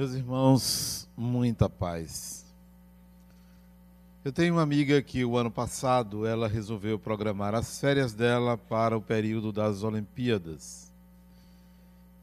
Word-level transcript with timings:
Meus 0.00 0.14
irmãos, 0.14 1.08
muita 1.14 1.68
paz. 1.68 2.46
Eu 4.24 4.32
tenho 4.32 4.54
uma 4.54 4.62
amiga 4.62 5.02
que 5.02 5.26
o 5.26 5.36
ano 5.36 5.50
passado 5.50 6.24
ela 6.24 6.48
resolveu 6.48 6.98
programar 6.98 7.54
as 7.54 7.78
férias 7.78 8.14
dela 8.14 8.56
para 8.56 8.96
o 8.96 9.02
período 9.02 9.52
das 9.52 9.82
Olimpíadas. 9.82 10.90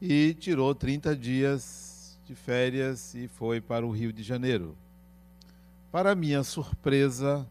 E 0.02 0.34
tirou 0.34 0.74
30 0.74 1.14
dias 1.14 2.18
de 2.26 2.34
férias 2.34 3.14
e 3.14 3.28
foi 3.28 3.60
para 3.60 3.86
o 3.86 3.92
Rio 3.92 4.12
de 4.12 4.24
Janeiro. 4.24 4.76
Para 5.92 6.16
minha 6.16 6.42
surpresa, 6.42 7.46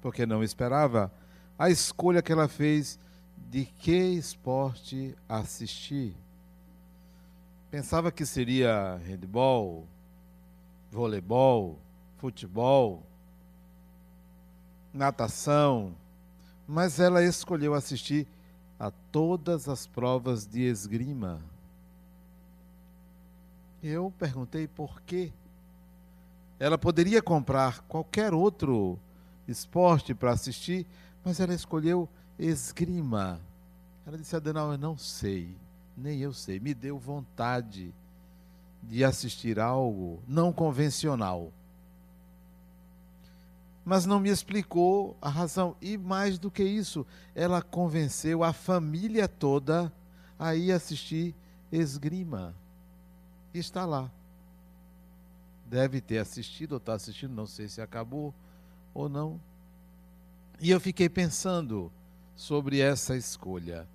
porque 0.00 0.24
não 0.24 0.44
esperava, 0.44 1.12
a 1.58 1.68
escolha 1.68 2.22
que 2.22 2.30
ela 2.30 2.46
fez 2.46 3.00
de 3.36 3.64
que 3.64 3.96
esporte 3.96 5.12
assistir. 5.28 6.14
Pensava 7.76 8.10
que 8.10 8.24
seria 8.24 8.98
handball, 9.06 9.86
voleibol, 10.90 11.78
futebol, 12.16 13.02
natação, 14.94 15.94
mas 16.66 16.98
ela 16.98 17.22
escolheu 17.22 17.74
assistir 17.74 18.26
a 18.80 18.90
todas 18.90 19.68
as 19.68 19.86
provas 19.86 20.46
de 20.46 20.62
esgrima. 20.62 21.38
Eu 23.82 24.10
perguntei 24.18 24.66
por 24.66 25.02
quê. 25.02 25.30
Ela 26.58 26.78
poderia 26.78 27.20
comprar 27.20 27.80
qualquer 27.80 28.32
outro 28.32 28.98
esporte 29.46 30.14
para 30.14 30.30
assistir, 30.30 30.86
mas 31.22 31.40
ela 31.40 31.52
escolheu 31.52 32.08
esgrima. 32.38 33.38
Ela 34.06 34.16
disse: 34.16 34.34
Adenal, 34.34 34.72
eu 34.72 34.78
não 34.78 34.96
sei 34.96 35.65
nem 35.96 36.20
eu 36.20 36.32
sei, 36.32 36.60
me 36.60 36.74
deu 36.74 36.98
vontade 36.98 37.94
de 38.82 39.04
assistir 39.04 39.58
algo 39.58 40.22
não 40.28 40.52
convencional. 40.52 41.52
Mas 43.84 44.04
não 44.04 44.18
me 44.18 44.28
explicou 44.28 45.16
a 45.22 45.28
razão. 45.28 45.76
E 45.80 45.96
mais 45.96 46.38
do 46.38 46.50
que 46.50 46.64
isso, 46.64 47.06
ela 47.34 47.62
convenceu 47.62 48.42
a 48.42 48.52
família 48.52 49.28
toda 49.28 49.92
a 50.38 50.54
ir 50.54 50.72
assistir 50.72 51.34
esgrima. 51.70 52.54
E 53.54 53.58
está 53.58 53.84
lá. 53.84 54.10
Deve 55.66 56.00
ter 56.00 56.18
assistido 56.18 56.72
ou 56.72 56.78
está 56.78 56.94
assistindo, 56.94 57.32
não 57.32 57.46
sei 57.46 57.68
se 57.68 57.80
acabou 57.80 58.34
ou 58.92 59.08
não. 59.08 59.40
E 60.60 60.70
eu 60.70 60.80
fiquei 60.80 61.08
pensando 61.08 61.90
sobre 62.34 62.80
essa 62.80 63.16
escolha. 63.16 63.86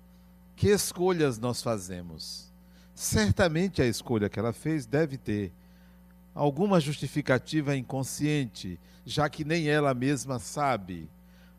Que 0.62 0.68
escolhas 0.68 1.40
nós 1.40 1.60
fazemos? 1.60 2.48
Certamente 2.94 3.82
a 3.82 3.84
escolha 3.84 4.28
que 4.28 4.38
ela 4.38 4.52
fez 4.52 4.86
deve 4.86 5.18
ter 5.18 5.52
alguma 6.32 6.78
justificativa 6.78 7.74
inconsciente, 7.74 8.78
já 9.04 9.28
que 9.28 9.44
nem 9.44 9.66
ela 9.68 9.92
mesma 9.92 10.38
sabe, 10.38 11.10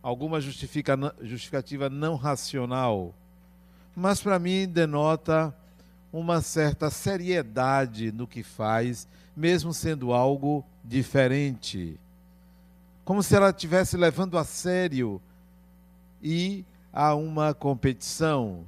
alguma 0.01 0.39
justificativa 0.39 1.89
não 1.89 2.15
racional. 2.15 3.13
Mas 3.93 4.21
para 4.21 4.39
mim 4.39 4.69
denota 4.69 5.53
uma 6.09 6.39
certa 6.39 6.89
seriedade 6.89 8.09
no 8.09 8.25
que 8.25 8.41
faz, 8.41 9.05
mesmo 9.35 9.73
sendo 9.73 10.13
algo 10.13 10.63
diferente. 10.81 11.99
Como 13.03 13.21
se 13.21 13.35
ela 13.35 13.49
estivesse 13.49 13.97
levando 13.97 14.37
a 14.37 14.45
sério 14.45 15.21
e 16.21 16.63
a 16.93 17.13
uma 17.15 17.53
competição, 17.53 18.65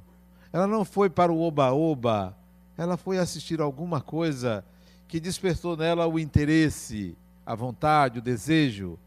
ela 0.56 0.66
não 0.66 0.86
foi 0.86 1.10
para 1.10 1.30
o 1.30 1.42
oba-oba, 1.42 2.34
ela 2.78 2.96
foi 2.96 3.18
assistir 3.18 3.60
alguma 3.60 4.00
coisa 4.00 4.64
que 5.06 5.20
despertou 5.20 5.76
nela 5.76 6.06
o 6.06 6.18
interesse, 6.18 7.14
a 7.44 7.54
vontade, 7.54 8.20
o 8.20 8.22
desejo. 8.22 8.98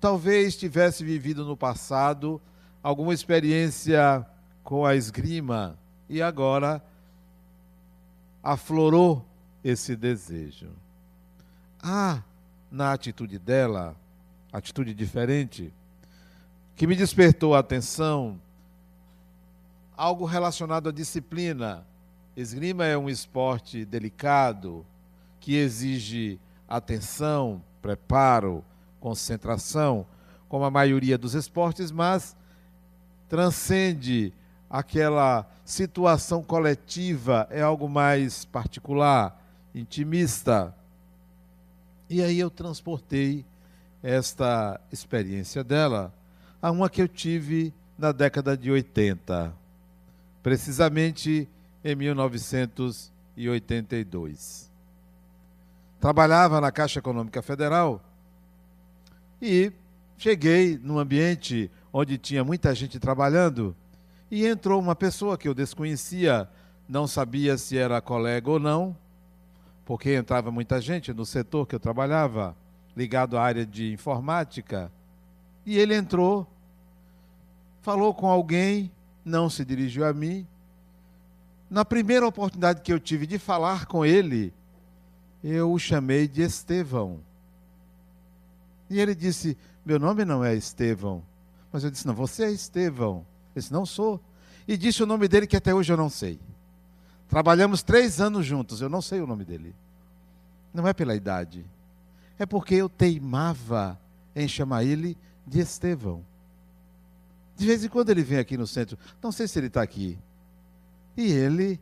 Talvez 0.00 0.56
tivesse 0.56 1.04
vivido 1.04 1.44
no 1.44 1.56
passado 1.56 2.42
alguma 2.82 3.14
experiência 3.14 4.26
com 4.64 4.84
a 4.84 4.96
esgrima 4.96 5.78
e 6.08 6.20
agora 6.20 6.82
aflorou 8.42 9.24
esse 9.62 9.94
desejo. 9.94 10.70
Há 11.80 12.20
na 12.68 12.92
atitude 12.92 13.38
dela, 13.38 13.94
atitude 14.52 14.92
diferente, 14.92 15.72
que 16.74 16.84
me 16.84 16.96
despertou 16.96 17.54
a 17.54 17.60
atenção 17.60 18.40
algo 19.96 20.24
relacionado 20.24 20.88
à 20.88 20.92
disciplina. 20.92 21.86
Esgrima 22.36 22.84
é 22.84 22.98
um 22.98 23.08
esporte 23.08 23.84
delicado 23.84 24.84
que 25.38 25.54
exige 25.54 26.40
atenção, 26.68 27.62
preparo, 27.80 28.64
concentração, 28.98 30.06
como 30.48 30.64
a 30.64 30.70
maioria 30.70 31.16
dos 31.16 31.34
esportes, 31.34 31.90
mas 31.90 32.36
transcende 33.28 34.32
aquela 34.68 35.46
situação 35.64 36.42
coletiva, 36.42 37.46
é 37.50 37.62
algo 37.62 37.88
mais 37.88 38.44
particular, 38.44 39.40
intimista. 39.74 40.74
E 42.08 42.22
aí 42.22 42.38
eu 42.38 42.50
transportei 42.50 43.44
esta 44.02 44.80
experiência 44.92 45.62
dela 45.62 46.12
a 46.60 46.70
uma 46.70 46.90
que 46.90 47.00
eu 47.00 47.08
tive 47.08 47.72
na 47.96 48.12
década 48.12 48.56
de 48.56 48.70
80 48.70 49.63
precisamente 50.44 51.48
em 51.82 51.96
1982. 51.96 54.70
Trabalhava 55.98 56.60
na 56.60 56.70
Caixa 56.70 56.98
Econômica 56.98 57.40
Federal 57.40 58.04
e 59.40 59.72
cheguei 60.18 60.78
num 60.82 60.98
ambiente 60.98 61.70
onde 61.90 62.18
tinha 62.18 62.44
muita 62.44 62.74
gente 62.74 62.98
trabalhando 62.98 63.74
e 64.30 64.46
entrou 64.46 64.78
uma 64.78 64.94
pessoa 64.94 65.38
que 65.38 65.48
eu 65.48 65.54
desconhecia, 65.54 66.46
não 66.86 67.06
sabia 67.06 67.56
se 67.56 67.78
era 67.78 68.02
colega 68.02 68.50
ou 68.50 68.60
não, 68.60 68.94
porque 69.86 70.14
entrava 70.14 70.50
muita 70.50 70.78
gente 70.78 71.10
no 71.14 71.24
setor 71.24 71.66
que 71.66 71.74
eu 71.74 71.80
trabalhava, 71.80 72.54
ligado 72.94 73.38
à 73.38 73.42
área 73.42 73.64
de 73.64 73.94
informática. 73.94 74.92
E 75.64 75.78
ele 75.78 75.94
entrou, 75.94 76.46
falou 77.80 78.12
com 78.12 78.28
alguém 78.28 78.92
não 79.24 79.48
se 79.48 79.64
dirigiu 79.64 80.04
a 80.04 80.12
mim. 80.12 80.46
Na 81.70 81.84
primeira 81.84 82.26
oportunidade 82.26 82.82
que 82.82 82.92
eu 82.92 83.00
tive 83.00 83.26
de 83.26 83.38
falar 83.38 83.86
com 83.86 84.04
ele, 84.04 84.52
eu 85.42 85.72
o 85.72 85.78
chamei 85.78 86.28
de 86.28 86.42
Estevão. 86.42 87.20
E 88.90 89.00
ele 89.00 89.14
disse: 89.14 89.56
Meu 89.84 89.98
nome 89.98 90.24
não 90.24 90.44
é 90.44 90.54
Estevão. 90.54 91.22
Mas 91.72 91.84
eu 91.84 91.90
disse: 91.90 92.06
Não, 92.06 92.14
você 92.14 92.44
é 92.44 92.50
Estevão. 92.52 93.26
Ele 93.54 93.62
disse: 93.62 93.72
Não 93.72 93.86
sou. 93.86 94.20
E 94.68 94.76
disse 94.76 95.02
o 95.02 95.06
nome 95.06 95.28
dele 95.28 95.46
que 95.46 95.56
até 95.56 95.74
hoje 95.74 95.92
eu 95.92 95.96
não 95.96 96.10
sei. 96.10 96.38
Trabalhamos 97.28 97.82
três 97.82 98.20
anos 98.20 98.46
juntos, 98.46 98.80
eu 98.80 98.88
não 98.88 99.02
sei 99.02 99.20
o 99.20 99.26
nome 99.26 99.44
dele. 99.44 99.74
Não 100.72 100.86
é 100.86 100.92
pela 100.92 101.14
idade. 101.14 101.64
É 102.38 102.46
porque 102.46 102.74
eu 102.74 102.88
teimava 102.88 103.98
em 104.34 104.46
chamar 104.48 104.84
ele 104.84 105.16
de 105.46 105.60
Estevão. 105.60 106.24
De 107.56 107.66
vez 107.66 107.84
em 107.84 107.88
quando 107.88 108.10
ele 108.10 108.22
vem 108.22 108.38
aqui 108.38 108.56
no 108.56 108.66
centro. 108.66 108.98
Não 109.22 109.30
sei 109.30 109.46
se 109.46 109.58
ele 109.58 109.68
está 109.68 109.82
aqui. 109.82 110.18
E 111.16 111.30
ele. 111.30 111.80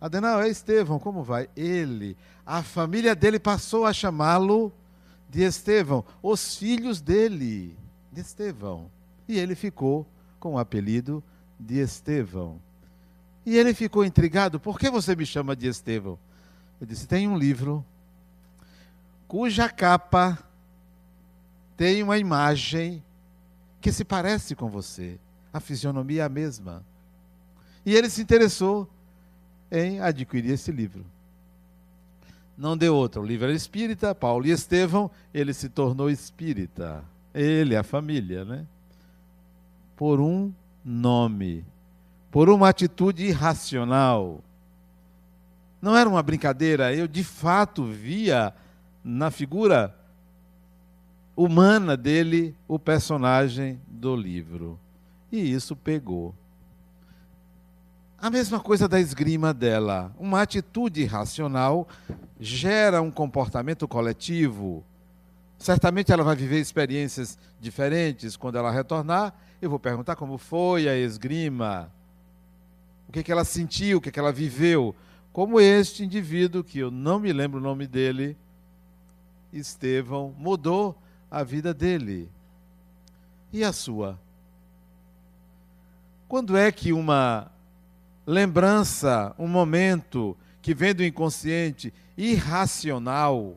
Adenal, 0.00 0.40
é 0.42 0.48
Estevão, 0.48 0.98
como 0.98 1.24
vai? 1.24 1.48
Ele. 1.56 2.16
A 2.46 2.62
família 2.62 3.14
dele 3.16 3.38
passou 3.38 3.84
a 3.84 3.92
chamá-lo 3.92 4.72
de 5.28 5.42
Estevão. 5.42 6.04
Os 6.22 6.56
filhos 6.56 7.00
dele, 7.00 7.76
de 8.12 8.20
Estevão. 8.20 8.90
E 9.28 9.38
ele 9.38 9.54
ficou 9.54 10.06
com 10.38 10.54
o 10.54 10.58
apelido 10.58 11.22
de 11.58 11.78
Estevão. 11.78 12.60
E 13.44 13.56
ele 13.56 13.74
ficou 13.74 14.04
intrigado: 14.04 14.60
por 14.60 14.78
que 14.78 14.88
você 14.88 15.16
me 15.16 15.26
chama 15.26 15.56
de 15.56 15.66
Estevão? 15.66 16.18
Eu 16.80 16.86
disse: 16.86 17.08
tem 17.08 17.26
um 17.26 17.36
livro 17.36 17.84
cuja 19.26 19.68
capa 19.68 20.38
tem 21.76 22.02
uma 22.02 22.18
imagem 22.18 23.04
que 23.80 23.92
se 23.92 24.04
parece 24.04 24.54
com 24.54 24.68
você. 24.68 25.18
A 25.52 25.60
fisionomia 25.60 26.22
é 26.22 26.24
a 26.26 26.28
mesma. 26.28 26.84
E 27.84 27.94
ele 27.94 28.10
se 28.10 28.20
interessou 28.20 28.88
em 29.70 30.00
adquirir 30.00 30.52
esse 30.52 30.70
livro. 30.70 31.04
Não 32.56 32.76
deu 32.76 32.94
outra. 32.94 33.20
O 33.20 33.24
livro 33.24 33.46
era 33.46 33.54
espírita, 33.54 34.14
Paulo 34.14 34.46
e 34.46 34.50
Estevão, 34.50 35.10
ele 35.32 35.54
se 35.54 35.68
tornou 35.68 36.10
espírita. 36.10 37.04
Ele, 37.32 37.76
a 37.76 37.82
família, 37.82 38.44
né? 38.44 38.66
Por 39.96 40.20
um 40.20 40.52
nome, 40.84 41.64
por 42.30 42.48
uma 42.48 42.68
atitude 42.68 43.24
irracional. 43.24 44.42
Não 45.80 45.96
era 45.96 46.08
uma 46.08 46.22
brincadeira, 46.22 46.94
eu 46.94 47.06
de 47.06 47.22
fato 47.22 47.84
via 47.84 48.52
na 49.04 49.30
figura 49.30 49.94
humana 51.38 51.96
dele 51.96 52.52
o 52.66 52.80
personagem 52.80 53.80
do 53.86 54.16
livro. 54.16 54.76
E 55.30 55.38
isso 55.38 55.76
pegou. 55.76 56.34
A 58.20 58.28
mesma 58.28 58.58
coisa 58.58 58.88
da 58.88 58.98
esgrima 58.98 59.54
dela. 59.54 60.12
Uma 60.18 60.42
atitude 60.42 61.00
irracional 61.00 61.86
gera 62.40 63.00
um 63.00 63.10
comportamento 63.12 63.86
coletivo. 63.86 64.84
Certamente 65.56 66.10
ela 66.10 66.24
vai 66.24 66.34
viver 66.34 66.58
experiências 66.58 67.38
diferentes 67.60 68.36
quando 68.36 68.58
ela 68.58 68.72
retornar. 68.72 69.32
Eu 69.62 69.70
vou 69.70 69.78
perguntar 69.78 70.16
como 70.16 70.38
foi 70.38 70.88
a 70.88 70.96
esgrima, 70.96 71.88
o 73.08 73.12
que, 73.12 73.22
que 73.22 73.30
ela 73.30 73.44
sentiu, 73.44 73.98
o 73.98 74.00
que, 74.00 74.10
que 74.10 74.18
ela 74.18 74.32
viveu. 74.32 74.92
Como 75.32 75.60
este 75.60 76.02
indivíduo, 76.02 76.64
que 76.64 76.80
eu 76.80 76.90
não 76.90 77.20
me 77.20 77.32
lembro 77.32 77.60
o 77.60 77.62
nome 77.62 77.86
dele, 77.86 78.36
Estevão, 79.52 80.34
mudou 80.36 81.00
a 81.30 81.42
vida 81.42 81.72
dele. 81.74 82.30
E 83.52 83.64
a 83.64 83.72
sua? 83.72 84.18
Quando 86.28 86.56
é 86.56 86.70
que 86.70 86.92
uma 86.92 87.50
lembrança, 88.26 89.34
um 89.38 89.48
momento 89.48 90.36
que 90.60 90.74
vem 90.74 90.94
do 90.94 91.04
inconsciente, 91.04 91.92
irracional, 92.16 93.56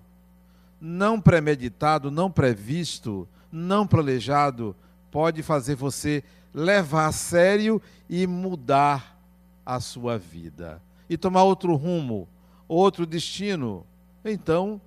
não 0.80 1.20
premeditado, 1.20 2.10
não 2.10 2.32
previsto, 2.32 3.28
não 3.52 3.86
planejado, 3.86 4.76
pode 5.12 5.44
fazer 5.44 5.76
você 5.76 6.24
levar 6.54 7.08
a 7.08 7.12
sério 7.12 7.82
e 8.10 8.26
mudar 8.26 9.18
a 9.66 9.80
sua 9.80 10.18
vida 10.18 10.82
e 11.12 11.18
tomar 11.18 11.44
outro 11.44 11.76
rumo, 11.76 12.26
outro 12.70 13.06
destino. 13.06 13.86
Então, 14.24 14.80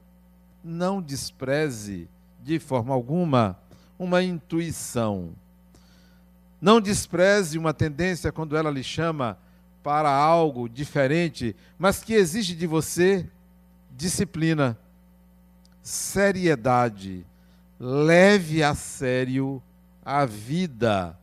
não 0.65 1.03
despreze 1.03 2.09
de 2.45 2.59
forma 2.59 2.93
alguma 2.93 3.59
uma 3.99 4.23
intuição. 4.23 5.33
Não 6.61 6.81
despreze 6.81 7.59
uma 7.59 7.73
tendência 7.73 8.31
quando 8.31 8.57
ela 8.57 8.71
lhe 8.71 8.83
chama 8.83 9.39
para 9.83 10.11
algo 10.11 10.69
diferente, 10.69 11.57
mas 11.79 12.03
que 12.03 12.15
exige 12.15 12.55
de 12.55 12.67
você 12.67 13.29
disciplina, 13.91 14.79
seriedade. 15.83 17.27
Leve 17.79 18.63
a 18.63 18.75
sério 18.75 19.63
a 20.05 20.25
vida. 20.25 21.19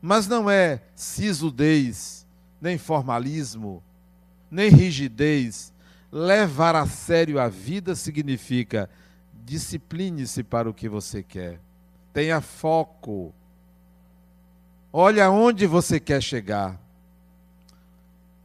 Mas 0.00 0.26
não 0.26 0.50
é 0.50 0.82
sisudez, 0.94 2.26
nem 2.60 2.76
formalismo, 2.76 3.82
nem 4.50 4.70
rigidez. 4.70 5.72
Levar 6.10 6.74
a 6.76 6.86
sério 6.86 7.38
a 7.38 7.48
vida 7.48 7.94
significa 7.94 8.88
discipline-se 9.44 10.42
para 10.42 10.68
o 10.70 10.74
que 10.74 10.88
você 10.88 11.22
quer. 11.22 11.60
Tenha 12.12 12.40
foco. 12.40 13.34
Olha 14.92 15.30
onde 15.30 15.66
você 15.66 15.98
quer 15.98 16.22
chegar. 16.22 16.80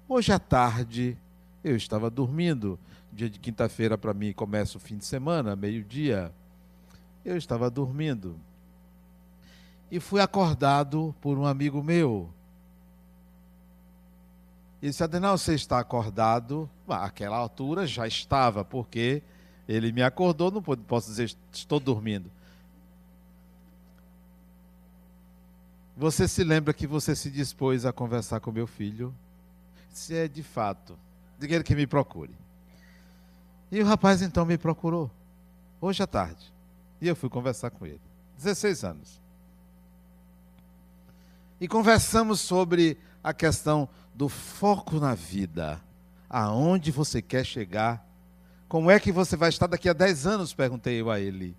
Hoje 0.08 0.32
à 0.32 0.40
tarde, 0.40 1.18
eu 1.64 1.76
estava 1.76 2.10
dormindo. 2.10 2.80
Dia 3.12 3.30
de 3.30 3.40
quinta-feira, 3.40 3.98
para 3.98 4.14
mim, 4.14 4.32
começa 4.32 4.78
o 4.78 4.80
fim 4.80 4.98
de 4.98 5.06
semana, 5.06 5.56
meio-dia. 5.56 6.32
Eu 7.26 7.36
estava 7.36 7.70
dormindo. 7.70 8.40
E 9.92 10.00
fui 10.00 10.22
acordado 10.22 11.14
por 11.22 11.38
um 11.38 11.46
amigo 11.46 11.84
meu. 11.84 12.30
Ele 14.82 14.92
disse: 14.92 15.04
Adenal, 15.04 15.38
você 15.38 15.56
está 15.56 15.80
acordado? 15.80 16.70
Ah, 16.88 17.06
aquela 17.06 17.36
altura 17.36 17.86
já 17.86 18.08
estava, 18.08 18.64
porque 18.64 19.22
ele 19.68 19.92
me 19.92 20.02
acordou, 20.02 20.52
não 20.52 20.62
posso 20.62 21.10
dizer 21.10 21.36
estou 21.52 21.80
dormindo. 21.80 22.32
Você 25.96 26.28
se 26.28 26.44
lembra 26.44 26.74
que 26.74 26.86
você 26.86 27.16
se 27.16 27.30
dispôs 27.30 27.86
a 27.86 27.92
conversar 27.92 28.40
com 28.40 28.52
meu 28.52 28.68
filho? 28.68 29.14
se 29.98 30.16
é 30.16 30.28
de 30.28 30.44
fato. 30.44 30.98
Diga 31.40 31.56
ele 31.56 31.64
que 31.64 31.76
me 31.76 31.88
procure. 31.88 32.34
E 33.72 33.82
o 33.82 33.86
rapaz 33.86 34.22
então 34.22 34.46
me 34.46 34.58
procurou, 34.58 35.12
hoje 35.82 36.02
à 36.02 36.08
tarde. 36.08 36.54
E 37.02 37.08
eu 37.08 37.16
fui 37.16 37.30
conversar 37.30 37.72
com 37.72 37.86
ele. 37.86 38.02
16 38.38 38.84
anos. 38.84 39.22
E 41.60 41.68
conversamos 41.68 42.40
sobre 42.40 42.98
a 43.24 43.34
questão 43.34 43.90
do 44.14 44.30
foco 44.30 45.00
na 45.00 45.16
vida. 45.16 45.82
Aonde 46.30 46.92
você 46.92 47.22
quer 47.22 47.46
chegar? 47.46 48.07
Como 48.68 48.92
é 48.92 49.00
que 49.00 49.12
você 49.12 49.38
vai 49.38 49.50
estar 49.50 49.68
daqui 49.68 49.88
a 49.88 49.94
10 49.94 50.28
anos? 50.28 50.54
Perguntei 50.54 51.00
eu 51.00 51.10
a 51.10 51.20
ele. 51.20 51.56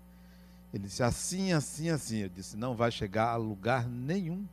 Ele 0.73 0.83
disse 0.83 1.01
assim, 1.01 1.51
assim, 1.51 1.89
assim. 1.89 2.17
Eu 2.19 2.29
disse: 2.29 2.55
não 2.55 2.75
vai 2.75 2.91
chegar 2.91 3.29
a 3.29 3.35
lugar 3.35 3.87
nenhum. 3.87 4.45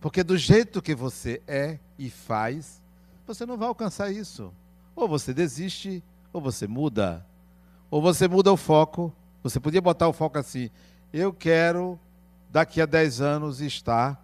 Porque 0.00 0.22
do 0.22 0.36
jeito 0.36 0.82
que 0.82 0.94
você 0.94 1.42
é 1.46 1.78
e 1.98 2.10
faz, 2.10 2.80
você 3.26 3.46
não 3.46 3.56
vai 3.56 3.68
alcançar 3.68 4.10
isso. 4.10 4.52
Ou 4.94 5.08
você 5.08 5.32
desiste, 5.32 6.02
ou 6.32 6.40
você 6.40 6.66
muda. 6.66 7.24
Ou 7.90 8.02
você 8.02 8.28
muda 8.28 8.52
o 8.52 8.56
foco. 8.56 9.12
Você 9.42 9.58
podia 9.58 9.80
botar 9.80 10.08
o 10.08 10.12
foco 10.12 10.38
assim: 10.38 10.70
eu 11.12 11.32
quero 11.32 11.98
daqui 12.50 12.80
a 12.82 12.86
10 12.86 13.20
anos 13.20 13.60
estar 13.60 14.22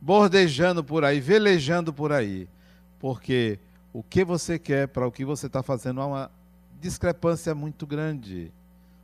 bordejando 0.00 0.82
por 0.82 1.04
aí, 1.04 1.20
velejando 1.20 1.92
por 1.92 2.12
aí. 2.12 2.48
Porque 2.98 3.58
o 3.94 4.02
que 4.02 4.22
você 4.22 4.58
quer 4.58 4.88
para 4.88 5.06
o 5.06 5.12
que 5.12 5.24
você 5.24 5.46
está 5.46 5.62
fazendo 5.62 6.02
há 6.02 6.06
uma 6.06 6.30
discrepância 6.78 7.54
muito 7.54 7.86
grande. 7.86 8.52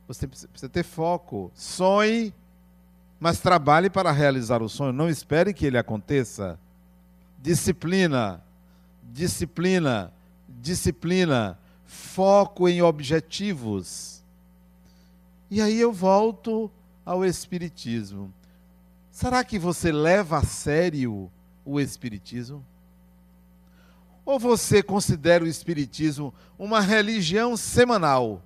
Você 0.07 0.27
precisa 0.27 0.69
ter 0.69 0.83
foco. 0.83 1.51
Sonhe 1.55 2.31
mas 3.21 3.39
trabalhe 3.39 3.87
para 3.87 4.11
realizar 4.11 4.63
o 4.63 4.67
sonho, 4.67 4.91
não 4.91 5.07
espere 5.07 5.53
que 5.53 5.63
ele 5.63 5.77
aconteça. 5.77 6.59
Disciplina, 7.39 8.43
disciplina, 9.13 10.11
disciplina, 10.49 11.55
foco 11.85 12.67
em 12.67 12.81
objetivos. 12.81 14.23
E 15.51 15.61
aí 15.61 15.79
eu 15.79 15.93
volto 15.93 16.71
ao 17.05 17.23
Espiritismo. 17.23 18.33
Será 19.11 19.43
que 19.43 19.59
você 19.59 19.91
leva 19.91 20.39
a 20.39 20.43
sério 20.43 21.31
o 21.63 21.79
Espiritismo? 21.79 22.65
Ou 24.25 24.39
você 24.39 24.83
considera 24.83 25.43
o 25.43 25.47
Espiritismo 25.47 26.33
uma 26.57 26.79
religião 26.79 27.57
semanal? 27.57 28.41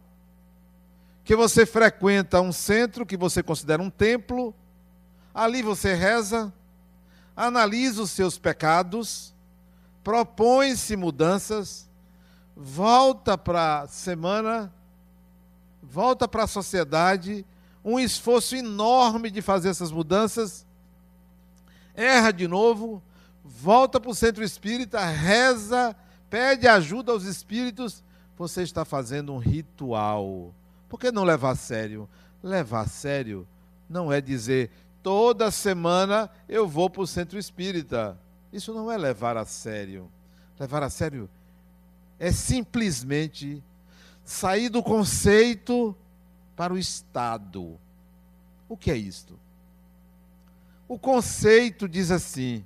Que 1.23 1.35
você 1.35 1.65
frequenta 1.65 2.41
um 2.41 2.51
centro 2.51 3.05
que 3.05 3.17
você 3.17 3.41
considera 3.41 3.81
um 3.81 3.89
templo 3.89 4.53
Ali 5.35 5.61
você 5.61 5.93
reza, 5.93 6.53
analisa 7.35 8.01
os 8.01 8.11
seus 8.11 8.37
pecados, 8.37 9.35
propõe-se 10.01 10.95
mudanças, 10.95 11.89
volta 12.55 13.37
para 13.37 13.81
a 13.81 13.87
semana, 13.87 14.73
volta 15.83 16.25
para 16.25 16.43
a 16.43 16.47
sociedade, 16.47 17.45
um 17.83 17.99
esforço 17.99 18.55
enorme 18.55 19.29
de 19.29 19.41
fazer 19.41 19.67
essas 19.67 19.91
mudanças, 19.91 20.65
erra 21.93 22.31
de 22.31 22.47
novo, 22.47 23.03
volta 23.45 23.99
para 23.99 24.09
o 24.09 24.15
centro 24.15 24.43
espírita, 24.43 25.05
reza, 25.05 25.95
pede 26.31 26.67
ajuda 26.67 27.11
aos 27.11 27.23
espíritos, 27.25 28.03
você 28.35 28.63
está 28.63 28.83
fazendo 28.83 29.31
um 29.31 29.37
ritual. 29.37 30.51
Por 30.89 30.99
que 30.99 31.11
não 31.11 31.23
levar 31.23 31.51
a 31.51 31.55
sério? 31.55 32.09
Levar 32.41 32.81
a 32.81 32.87
sério 32.87 33.47
não 33.87 34.11
é 34.11 34.19
dizer 34.19 34.71
toda 35.03 35.51
semana 35.51 36.29
eu 36.49 36.67
vou 36.67 36.89
para 36.89 37.03
o 37.03 37.07
centro 37.07 37.37
espírita. 37.37 38.17
Isso 38.51 38.73
não 38.73 38.91
é 38.91 38.97
levar 38.97 39.37
a 39.37 39.45
sério. 39.45 40.11
Levar 40.59 40.81
a 40.81 40.89
sério 40.89 41.29
é 42.17 42.31
simplesmente 42.31 43.63
sair 44.23 44.69
do 44.69 44.81
conceito 44.81 45.95
para 46.55 46.73
o 46.73 46.77
estado. 46.77 47.77
O 48.67 48.75
que 48.75 48.89
é 48.89 48.97
isto? 48.97 49.37
O 50.87 50.97
conceito 50.97 51.87
diz 51.87 52.09
assim: 52.09 52.65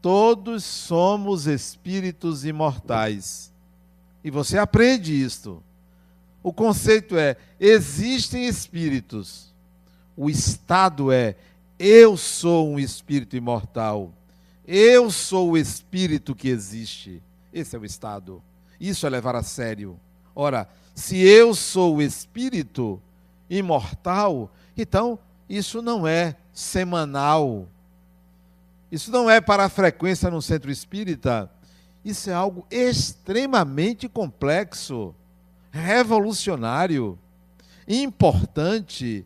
todos 0.00 0.64
somos 0.64 1.46
espíritos 1.46 2.44
imortais. 2.44 3.52
E 4.22 4.30
você 4.30 4.58
aprende 4.58 5.12
isto. 5.12 5.62
O 6.42 6.52
conceito 6.52 7.16
é: 7.16 7.36
existem 7.58 8.46
espíritos. 8.46 9.54
O 10.16 10.28
estado 10.30 11.12
é: 11.12 11.36
eu 11.78 12.16
sou 12.16 12.68
um 12.68 12.78
espírito 12.78 13.36
imortal. 13.36 14.12
Eu 14.66 15.10
sou 15.10 15.52
o 15.52 15.58
espírito 15.58 16.34
que 16.34 16.48
existe. 16.48 17.22
Esse 17.52 17.74
é 17.74 17.78
o 17.78 17.84
estado. 17.84 18.42
Isso 18.78 19.06
é 19.06 19.10
levar 19.10 19.34
a 19.34 19.42
sério. 19.42 19.98
Ora, 20.34 20.68
se 20.94 21.18
eu 21.18 21.54
sou 21.54 21.96
o 21.96 22.02
espírito 22.02 23.00
imortal, 23.48 24.50
então 24.76 25.18
isso 25.48 25.82
não 25.82 26.06
é 26.06 26.36
semanal. 26.52 27.66
Isso 28.90 29.10
não 29.10 29.30
é 29.30 29.40
para 29.40 29.64
a 29.64 29.68
frequência 29.68 30.30
no 30.30 30.42
centro 30.42 30.70
espírita. 30.70 31.50
Isso 32.04 32.30
é 32.30 32.32
algo 32.32 32.66
extremamente 32.70 34.08
complexo 34.08 35.14
revolucionário, 35.70 37.18
importante. 37.86 39.24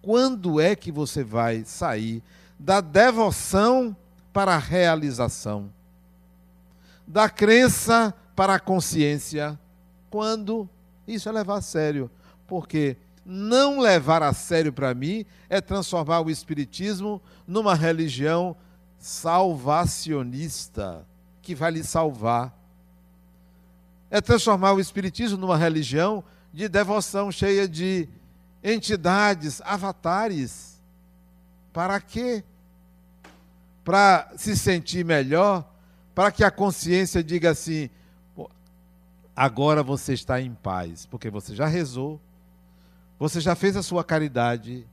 Quando 0.00 0.60
é 0.60 0.74
que 0.74 0.90
você 0.90 1.22
vai 1.22 1.64
sair 1.64 2.22
da 2.58 2.80
devoção 2.80 3.96
para 4.32 4.54
a 4.54 4.58
realização, 4.58 5.70
da 7.06 7.28
crença 7.28 8.14
para 8.34 8.54
a 8.54 8.60
consciência, 8.60 9.58
quando 10.10 10.68
isso 11.06 11.28
é 11.28 11.32
levar 11.32 11.56
a 11.56 11.62
sério. 11.62 12.10
Porque 12.46 12.96
não 13.24 13.80
levar 13.80 14.22
a 14.22 14.32
sério 14.32 14.72
para 14.72 14.94
mim 14.94 15.24
é 15.48 15.60
transformar 15.60 16.20
o 16.20 16.30
Espiritismo 16.30 17.20
numa 17.46 17.74
religião 17.74 18.56
salvacionista, 19.02 21.04
que 21.42 21.56
vai 21.56 21.72
lhe 21.72 21.82
salvar. 21.82 22.56
É 24.08 24.20
transformar 24.20 24.74
o 24.74 24.80
Espiritismo 24.80 25.36
numa 25.36 25.56
religião 25.56 26.22
de 26.52 26.68
devoção 26.68 27.32
cheia 27.32 27.66
de 27.66 28.08
entidades, 28.62 29.60
avatares. 29.62 30.80
Para 31.72 32.00
quê? 32.00 32.44
Para 33.84 34.32
se 34.36 34.56
sentir 34.56 35.04
melhor, 35.04 35.68
para 36.14 36.30
que 36.30 36.44
a 36.44 36.50
consciência 36.50 37.24
diga 37.24 37.50
assim: 37.50 37.90
agora 39.34 39.82
você 39.82 40.12
está 40.12 40.40
em 40.40 40.54
paz, 40.54 41.06
porque 41.06 41.28
você 41.28 41.56
já 41.56 41.66
rezou, 41.66 42.20
você 43.18 43.40
já 43.40 43.56
fez 43.56 43.76
a 43.76 43.82
sua 43.82 44.04
caridade, 44.04 44.86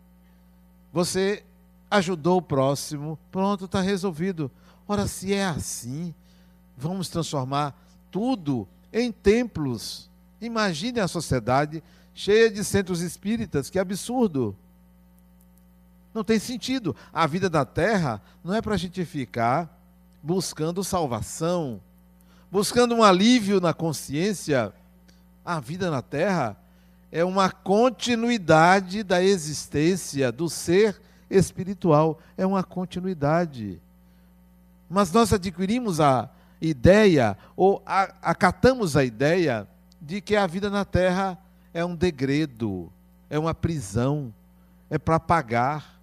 você 0.91 1.43
ajudou 1.89 2.37
o 2.37 2.41
próximo, 2.41 3.17
pronto, 3.31 3.65
está 3.65 3.81
resolvido. 3.81 4.51
Ora, 4.87 5.07
se 5.07 5.33
é 5.33 5.45
assim, 5.45 6.13
vamos 6.77 7.09
transformar 7.09 7.75
tudo 8.11 8.67
em 8.91 9.11
templos. 9.11 10.09
Imagine 10.41 10.99
a 10.99 11.07
sociedade 11.07 11.83
cheia 12.13 12.49
de 12.49 12.63
centros 12.63 13.01
espíritas, 13.01 13.69
que 13.69 13.79
absurdo. 13.79 14.55
Não 16.13 16.23
tem 16.23 16.39
sentido. 16.39 16.95
A 17.13 17.27
vida 17.27 17.49
da 17.49 17.65
terra 17.65 18.21
não 18.43 18.53
é 18.53 18.61
para 18.61 18.73
a 18.73 18.77
gente 18.77 19.03
ficar 19.05 19.77
buscando 20.21 20.83
salvação, 20.83 21.81
buscando 22.51 22.95
um 22.95 23.03
alívio 23.03 23.61
na 23.61 23.73
consciência. 23.73 24.73
A 25.45 25.59
vida 25.59 25.89
na 25.89 26.01
terra 26.01 26.57
é 27.11 27.23
uma 27.23 27.49
continuidade 27.49 29.03
da 29.03 29.23
existência 29.23 30.31
do 30.31 30.49
ser 30.49 30.99
espiritual, 31.29 32.19
é 32.37 32.45
uma 32.45 32.63
continuidade. 32.63 33.81
Mas 34.89 35.11
nós 35.11 35.31
adquirimos 35.31 35.99
a 35.99 36.29
ideia, 36.61 37.37
ou 37.55 37.81
acatamos 37.85 38.97
a 38.97 39.03
ideia, 39.03 39.67
de 40.01 40.21
que 40.21 40.35
a 40.35 40.47
vida 40.47 40.69
na 40.69 40.83
terra 40.83 41.37
é 41.73 41.83
um 41.85 41.95
degredo, 41.95 42.91
é 43.29 43.37
uma 43.37 43.53
prisão, 43.53 44.33
é 44.89 44.97
para 44.97 45.19
pagar. 45.19 45.99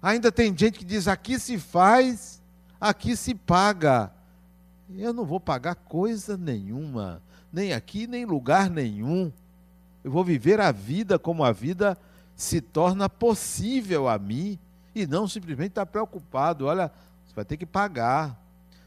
Ainda 0.00 0.30
tem 0.30 0.56
gente 0.56 0.78
que 0.78 0.84
diz: 0.84 1.08
aqui 1.08 1.38
se 1.38 1.58
faz, 1.58 2.40
aqui 2.80 3.16
se 3.16 3.34
paga. 3.34 4.12
Eu 4.94 5.12
não 5.12 5.24
vou 5.24 5.40
pagar 5.40 5.74
coisa 5.74 6.36
nenhuma, 6.36 7.22
nem 7.52 7.72
aqui, 7.72 8.06
nem 8.06 8.24
lugar 8.24 8.68
nenhum. 8.68 9.32
Eu 10.04 10.10
vou 10.10 10.24
viver 10.24 10.60
a 10.60 10.70
vida 10.70 11.18
como 11.18 11.44
a 11.44 11.52
vida 11.52 11.96
se 12.42 12.60
torna 12.60 13.08
possível 13.08 14.08
a 14.08 14.18
mim 14.18 14.58
e 14.92 15.06
não 15.06 15.28
simplesmente 15.28 15.68
estar 15.68 15.86
preocupado. 15.86 16.66
Olha, 16.66 16.90
você 17.24 17.32
vai 17.36 17.44
ter 17.44 17.56
que 17.56 17.64
pagar. 17.64 18.36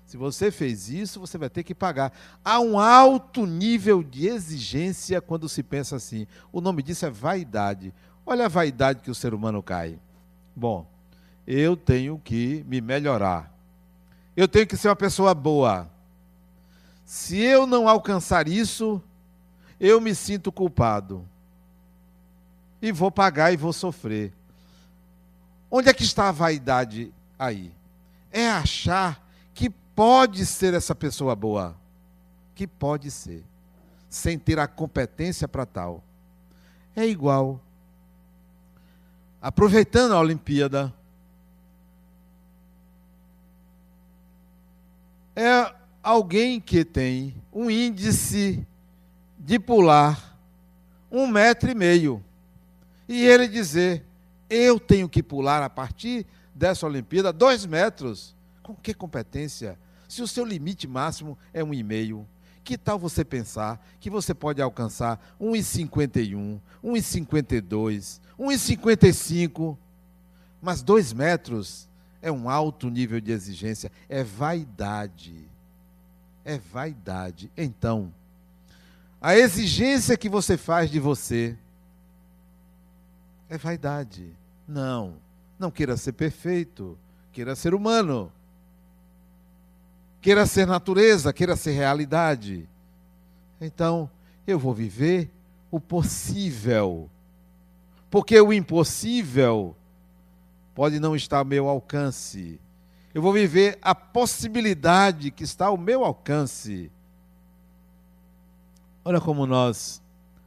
Se 0.05 0.17
você 0.17 0.51
fez 0.51 0.89
isso, 0.89 1.21
você 1.21 1.38
vai 1.38 1.50
ter 1.50 1.63
que 1.63 1.74
pagar. 1.74 2.12
Há 2.43 2.59
um 2.59 2.77
alto 2.77 3.45
nível 3.45 4.03
de 4.03 4.27
exigência 4.27 5.21
quando 5.21 5.47
se 5.47 5.63
pensa 5.63 5.95
assim. 5.95 6.27
O 6.51 6.59
nome 6.59 6.83
disso 6.83 7.05
é 7.05 7.09
vaidade. 7.09 7.93
Olha 8.25 8.45
a 8.45 8.50
vaidade 8.50 9.00
que 9.00 9.09
o 9.09 9.15
ser 9.15 9.33
humano 9.33 9.63
cai. 9.63 9.97
Bom, 10.53 10.85
eu 11.47 11.77
tenho 11.77 12.19
que 12.19 12.62
me 12.67 12.81
melhorar. 12.81 13.50
Eu 14.35 14.50
tenho 14.50 14.67
que 14.67 14.75
ser 14.75 14.89
uma 14.89 14.97
pessoa 14.97 15.33
boa. 15.33 15.89
Se 17.05 17.39
eu 17.39 17.65
não 17.65 17.88
alcançar 17.88 18.50
isso, 18.50 19.01
eu 19.79 20.01
me 20.01 20.13
sinto 20.13 20.51
culpado. 20.51 21.25
E 22.82 22.91
vou 22.91 23.12
pagar 23.12 23.51
e 23.51 23.58
vou 23.58 23.74
sofrer. 23.74 24.34
Onde 25.70 25.89
é 25.89 25.94
que 25.94 26.03
está 26.03 26.29
a 26.29 26.32
vaidade 26.32 27.12
aí? 27.38 27.72
É 28.32 28.50
achar 28.50 29.22
que 29.53 29.70
pode 29.70 30.46
ser 30.46 30.74
essa 30.74 30.94
pessoa 30.94 31.36
boa. 31.36 31.75
Que 32.53 32.67
pode 32.67 33.10
ser. 33.12 33.44
Sem 34.10 34.38
ter 34.38 34.60
a 34.60 34.67
competência 34.67 35.48
para 35.48 35.65
tal. 35.65 36.03
É 36.96 37.05
igual. 37.05 37.60
Aproveitando 39.41 40.13
a 40.13 40.20
Olimpíada. 40.20 40.94
É 45.36 45.74
alguém 46.01 46.62
que 46.62 46.86
tem 46.86 47.36
um 47.51 47.70
índice 47.70 48.65
de 49.38 49.60
pular 49.60 50.36
um 51.12 51.27
metro 51.27 51.70
e 51.70 51.75
meio. 51.75 52.25
E 53.07 53.25
ele 53.25 53.47
dizer, 53.47 54.03
eu 54.50 54.79
tenho 54.79 55.07
que 55.07 55.21
pular 55.21 55.63
a 55.63 55.69
partir 55.69 56.25
dessa 56.53 56.85
Olimpíada 56.85 57.31
dois 57.33 57.65
metros. 57.65 58.35
Com 58.63 58.75
que 58.75 58.93
competência? 58.93 59.77
Se 60.07 60.21
o 60.21 60.27
seu 60.27 60.45
limite 60.45 60.88
máximo 60.88 61.38
é 61.53 61.63
um 61.63 61.74
e 61.74 61.83
meio, 61.83 62.27
que 62.63 62.77
tal 62.77 62.97
você 62.97 63.24
pensar 63.24 63.85
que 64.00 64.09
você 64.09 64.33
pode 64.33 64.62
alcançar 64.62 65.35
1,51, 65.39 66.59
1,52, 66.83 68.19
1,55, 68.39 69.77
mas 70.62 70.81
dois 70.81 71.13
metros 71.13 71.88
é 72.21 72.31
um 72.31 72.50
alto 72.50 72.89
nível 72.89 73.21
de 73.21 73.31
exigência, 73.31 73.91
é 74.09 74.24
vaidade. 74.24 75.35
É 76.43 76.57
vaidade. 76.57 77.51
Então, 77.55 78.12
a 79.21 79.35
exigência 79.35 80.17
que 80.17 80.29
você 80.29 80.57
faz 80.57 80.89
de 80.89 81.00
você 81.00 81.55
é 83.49 83.57
vaidade. 83.57 84.35
Não, 84.67 85.15
não 85.59 85.69
queira 85.69 85.95
ser 85.97 86.13
perfeito, 86.13 86.97
queira 87.31 87.55
ser 87.55 87.73
humano. 87.73 88.31
Queira 90.21 90.45
ser 90.45 90.65
natureza, 90.65 91.31
queira 91.31 91.55
ser 91.55 91.71
realidade. 91.71 92.67
Então, 93.61 94.09
eu 94.47 94.57
vou 94.57 94.73
viver 94.73 95.29
o 95.69 95.79
possível. 95.79 97.09
Porque 98.09 98.39
o 98.39 98.51
impossível 98.51 99.75
pode 100.73 100.99
não 100.99 101.15
estar 101.15 101.39
ao 101.39 101.45
meu 101.45 101.67
alcance. 101.67 102.59
Eu 103.13 103.21
vou 103.21 103.31
viver 103.31 103.77
a 103.81 103.93
possibilidade 103.93 105.31
que 105.31 105.43
está 105.43 105.67
ao 105.67 105.77
meu 105.77 106.03
alcance. 106.03 106.91
Olha 109.03 109.21
como 109.21 109.45
nós 109.45 110.01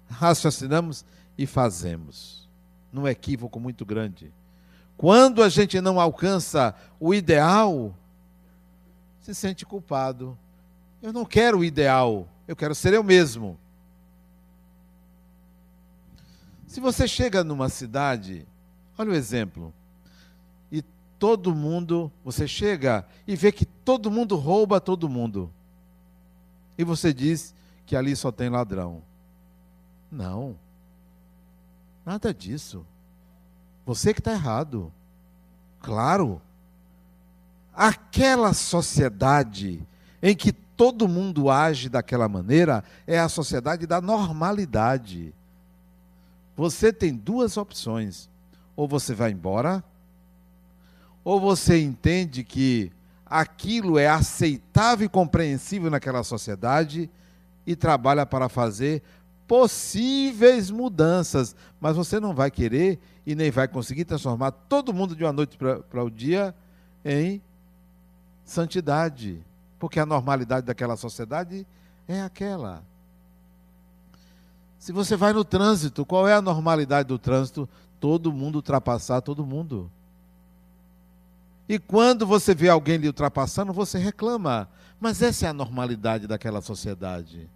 raciocinamos 0.09 1.05
e 1.37 1.47
fazemos. 1.47 2.48
Num 2.93 3.07
equívoco 3.07 3.61
muito 3.61 3.85
grande. 3.85 4.33
Quando 4.97 5.43
a 5.43 5.49
gente 5.49 5.81
não 5.81 6.01
alcança 6.01 6.75
o 6.99 7.15
ideal, 7.15 7.95
se 9.21 9.35
sente 9.35 9.65
culpado. 9.65 10.37
Eu 11.03 11.13
não 11.13 11.25
quero 11.25 11.59
o 11.59 11.65
ideal, 11.65 12.29
eu 12.47 12.57
quero 12.57 12.75
ser 12.75 12.95
eu 12.95 13.05
mesmo. 13.05 13.59
Se 16.67 16.81
você 16.81 17.07
chega 17.07 17.45
numa 17.45 17.69
cidade, 17.69 18.47
olha 18.97 19.11
o 19.11 19.15
exemplo, 19.15 19.73
e 20.71 20.83
todo 21.19 21.55
mundo, 21.55 22.11
você 22.25 22.49
chega 22.49 23.07
e 23.27 23.37
vê 23.37 23.53
que 23.53 23.65
todo 23.65 24.11
mundo 24.11 24.35
rouba 24.37 24.81
todo 24.81 25.09
mundo. 25.09 25.53
E 26.77 26.85
você 26.85 27.13
diz, 27.13 27.55
que 27.89 27.97
ali 27.97 28.15
só 28.15 28.31
tem 28.31 28.51
ladrão. 28.51 29.03
Não. 30.13 30.55
Nada 32.09 32.33
disso. 32.33 32.87
Você 33.85 34.15
que 34.15 34.21
está 34.21 34.33
errado. 34.33 34.91
Claro. 35.79 36.41
Aquela 37.75 38.55
sociedade 38.55 39.87
em 40.23 40.35
que 40.35 40.51
todo 40.51 41.07
mundo 41.07 41.51
age 41.51 41.91
daquela 41.91 42.27
maneira 42.27 42.83
é 43.07 43.19
a 43.19 43.29
sociedade 43.29 43.87
da 43.87 44.01
normalidade. 44.01 45.35
Você 46.57 46.95
tem 46.95 47.15
duas 47.15 47.59
opções. 47.59 48.31
Ou 48.75 48.89
você 48.89 49.13
vai 49.13 49.33
embora, 49.33 49.85
ou 51.23 51.39
você 51.39 51.79
entende 51.79 52.43
que 52.43 52.91
aquilo 53.27 53.99
é 53.99 54.09
aceitável 54.09 55.05
e 55.05 55.11
compreensível 55.11 55.91
naquela 55.91 56.23
sociedade 56.23 57.11
e 57.67 57.77
trabalha 57.77 58.25
para 58.25 58.49
fazer 58.49 59.03
possíveis 59.49 60.71
mudanças, 60.71 61.57
mas 61.81 61.97
você 61.97 62.21
não 62.21 62.35
vai 62.35 62.51
querer 62.51 63.01
e 63.27 63.35
nem 63.35 63.51
vai 63.51 63.67
conseguir 63.67 64.05
transformar 64.05 64.53
todo 64.53 64.93
mundo 64.93 65.17
de 65.17 65.25
uma 65.25 65.33
noite 65.33 65.57
para 65.57 66.05
o 66.05 66.11
dia 66.11 66.55
em 67.03 67.41
santidade, 68.45 69.43
porque 69.79 69.99
a 69.99 70.07
normalidade 70.07 70.67
daquela 70.67 70.97
sociedade 70.97 71.67
é 72.07 72.21
aquela. 72.21 72.83
Se 74.79 74.93
você 74.93 75.17
vai 75.17 75.33
no 75.33 75.45
trânsito, 75.45 76.05
qual 76.05 76.29
é 76.29 76.35
a 76.35 76.43
normalidade 76.43 77.09
do 77.09 77.19
trânsito? 77.19 77.69
Todo 77.99 78.33
mundo 78.33 78.57
ultrapassar 78.57 79.23
todo 79.23 79.45
mundo. 79.45 79.91
E 81.69 81.79
quando 81.79 82.27
você 82.27 82.55
vê 82.55 82.69
alguém 82.69 82.97
lhe 82.97 83.09
ultrapassando, 83.09 83.73
você 83.73 83.99
reclama. 83.99 84.69
Mas 85.01 85.21
essa 85.21 85.47
é 85.47 85.49
a 85.49 85.53
normalidade 85.53 86.27
daquela 86.27 86.61
sociedade. 86.61 87.49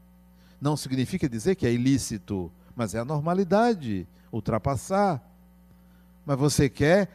Não 0.63 0.77
significa 0.77 1.29
dizer 1.29 1.57
que 1.57 1.67
é 1.67 1.73
ilícito, 1.73 2.49
mas 2.77 2.95
é 2.95 3.01
a 3.01 3.05
normalidade 3.05 4.07
ultrapassar. 4.31 5.21
Mas 6.25 6.39
você 6.39 6.69
quer 6.69 7.11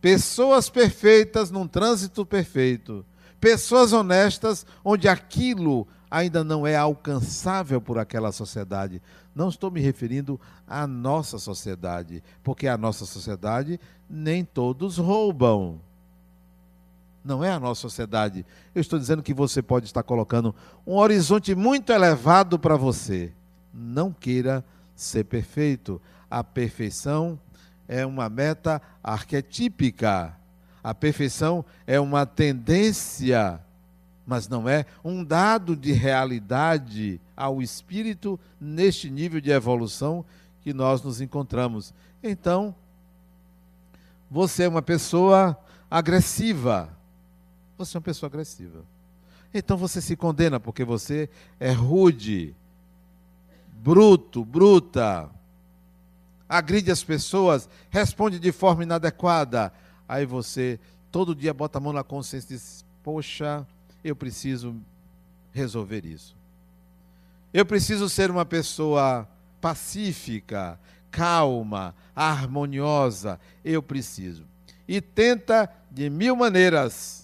pessoas 0.00 0.68
perfeitas 0.68 1.48
num 1.48 1.68
trânsito 1.68 2.26
perfeito. 2.26 3.06
Pessoas 3.40 3.92
honestas 3.92 4.66
onde 4.84 5.06
aquilo 5.06 5.86
ainda 6.10 6.42
não 6.42 6.66
é 6.66 6.74
alcançável 6.74 7.80
por 7.80 8.00
aquela 8.00 8.32
sociedade. 8.32 9.00
Não 9.32 9.48
estou 9.48 9.70
me 9.70 9.80
referindo 9.80 10.40
à 10.66 10.84
nossa 10.84 11.38
sociedade, 11.38 12.20
porque 12.42 12.66
a 12.66 12.76
nossa 12.76 13.06
sociedade 13.06 13.78
nem 14.10 14.44
todos 14.44 14.98
roubam. 14.98 15.80
Não 17.24 17.44
é 17.44 17.50
a 17.50 17.60
nossa 17.60 17.80
sociedade. 17.80 18.44
Eu 18.74 18.80
estou 18.80 18.98
dizendo 18.98 19.22
que 19.22 19.32
você 19.32 19.62
pode 19.62 19.86
estar 19.86 20.02
colocando 20.02 20.54
um 20.86 20.96
horizonte 20.96 21.54
muito 21.54 21.92
elevado 21.92 22.58
para 22.58 22.76
você. 22.76 23.32
Não 23.72 24.12
queira 24.12 24.64
ser 24.96 25.24
perfeito. 25.24 26.00
A 26.30 26.42
perfeição 26.42 27.38
é 27.86 28.04
uma 28.04 28.28
meta 28.28 28.82
arquetípica. 29.02 30.36
A 30.82 30.92
perfeição 30.92 31.64
é 31.86 32.00
uma 32.00 32.26
tendência, 32.26 33.60
mas 34.26 34.48
não 34.48 34.68
é 34.68 34.84
um 35.04 35.22
dado 35.22 35.76
de 35.76 35.92
realidade 35.92 37.20
ao 37.36 37.62
espírito 37.62 38.38
neste 38.60 39.08
nível 39.08 39.40
de 39.40 39.50
evolução 39.50 40.24
que 40.60 40.74
nós 40.74 41.02
nos 41.02 41.20
encontramos. 41.20 41.94
Então, 42.20 42.74
você 44.28 44.64
é 44.64 44.68
uma 44.68 44.82
pessoa 44.82 45.56
agressiva 45.88 46.88
você 47.84 47.96
é 47.96 47.98
uma 47.98 48.04
pessoa 48.04 48.28
agressiva. 48.28 48.84
Então 49.54 49.76
você 49.76 50.00
se 50.00 50.16
condena 50.16 50.58
porque 50.58 50.84
você 50.84 51.28
é 51.60 51.72
rude, 51.72 52.54
bruto, 53.82 54.44
bruta, 54.44 55.30
agride 56.48 56.90
as 56.90 57.02
pessoas, 57.02 57.68
responde 57.90 58.38
de 58.38 58.52
forma 58.52 58.82
inadequada. 58.82 59.72
Aí 60.08 60.24
você 60.24 60.78
todo 61.10 61.34
dia 61.34 61.52
bota 61.52 61.78
a 61.78 61.80
mão 61.80 61.92
na 61.92 62.02
consciência 62.02 62.54
e 62.54 62.56
diz: 62.56 62.84
Poxa, 63.02 63.66
eu 64.02 64.16
preciso 64.16 64.74
resolver 65.52 66.04
isso. 66.06 66.34
Eu 67.52 67.66
preciso 67.66 68.08
ser 68.08 68.30
uma 68.30 68.46
pessoa 68.46 69.28
pacífica, 69.60 70.80
calma, 71.10 71.94
harmoniosa. 72.16 73.38
Eu 73.62 73.82
preciso. 73.82 74.44
E 74.88 75.00
tenta 75.00 75.70
de 75.90 76.08
mil 76.08 76.34
maneiras 76.34 77.21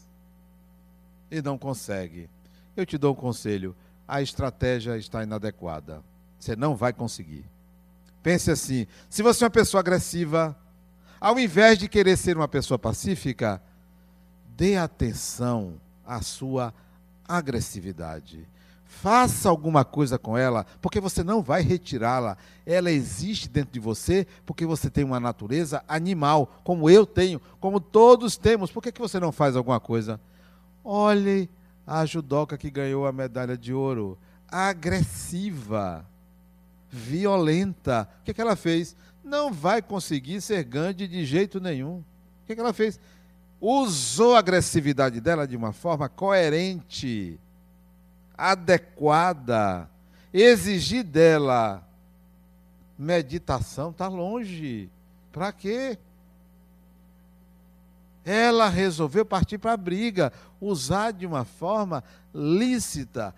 e 1.31 1.43
não 1.43 1.59
consegue. 1.59 2.29
Eu 2.77 2.87
te 2.87 2.97
dou 2.97 3.13
um 3.13 3.17
conselho: 3.17 3.75
a 4.07 4.23
estratégia 4.23 4.97
está 4.97 5.23
inadequada. 5.23 6.03
Você 6.39 6.55
não 6.55 6.77
vai 6.77 6.93
conseguir. 6.93 7.45
Pense 8.23 8.51
assim: 8.51 8.87
se 9.09 9.23
você 9.23 9.45
é 9.45 9.47
uma 9.47 9.51
pessoa 9.51 9.81
agressiva, 9.81 10.57
ao 11.21 11.39
invés 11.39 11.79
de 11.79 11.89
querer 11.89 12.17
ser 12.17 12.37
uma 12.37 12.49
pessoa 12.49 12.79
pacífica, 12.79 13.63
dê 14.57 14.77
atenção 14.77 15.75
à 16.07 16.21
sua 16.23 16.73
agressividade. 17.27 18.47
Faça 18.85 19.49
alguma 19.49 19.85
coisa 19.85 20.19
com 20.19 20.37
ela, 20.37 20.65
porque 20.81 20.99
você 20.99 21.23
não 21.23 21.43
vai 21.43 21.63
retirá-la. 21.63 22.37
Ela 22.67 22.91
existe 22.91 23.49
dentro 23.49 23.73
de 23.73 23.79
você 23.79 24.27
porque 24.45 24.67
você 24.67 24.91
tem 24.91 25.05
uma 25.05 25.21
natureza 25.21 25.85
animal, 25.87 26.61
como 26.65 26.89
eu 26.89 27.07
tenho, 27.07 27.41
como 27.61 27.79
todos 27.79 28.37
temos. 28.37 28.73
Por 28.73 28.83
que, 28.83 28.91
que 28.91 29.01
você 29.01 29.21
não 29.21 29.31
faz 29.31 29.55
alguma 29.55 29.79
coisa? 29.79 30.19
Olhe 30.85 31.49
a 31.87 32.05
judoca 32.05 32.59
que 32.59 32.71
ganhou 32.71 33.07
a 33.07 33.13
medalha 33.13 33.57
de 33.57 33.73
ouro. 33.73 34.19
Agressiva, 34.49 36.05
violenta. 36.91 38.09
O 38.21 38.25
que, 38.25 38.31
é 38.31 38.35
que 38.35 38.41
ela 38.41 38.57
fez? 38.57 38.97
Não 39.23 39.53
vai 39.53 39.83
conseguir 39.83 40.41
ser 40.41 40.65
Gandhi 40.65 41.07
de 41.07 41.25
jeito 41.25 41.61
nenhum. 41.61 41.99
O 41.99 42.47
que, 42.47 42.53
é 42.53 42.55
que 42.55 42.61
ela 42.61 42.73
fez? 42.73 42.99
Usou 43.61 44.37
a 44.37 44.39
agressividade 44.39 45.21
dela 45.21 45.47
de 45.47 45.57
uma 45.57 45.73
forma 45.73 46.09
coerente, 46.09 47.39
adequada. 48.37 49.91
Exigir 50.33 51.03
dela 51.03 51.89
meditação 52.99 53.91
está 53.91 54.09
longe. 54.09 54.91
Para 55.31 55.53
quê? 55.53 55.97
Ela 58.29 58.69
resolveu 58.69 59.25
partir 59.25 59.57
para 59.57 59.73
a 59.73 59.77
briga, 59.77 60.31
usar 60.61 61.13
de 61.13 61.25
uma 61.25 61.47
forma 61.47 62.05
lícita, 62.35 63.35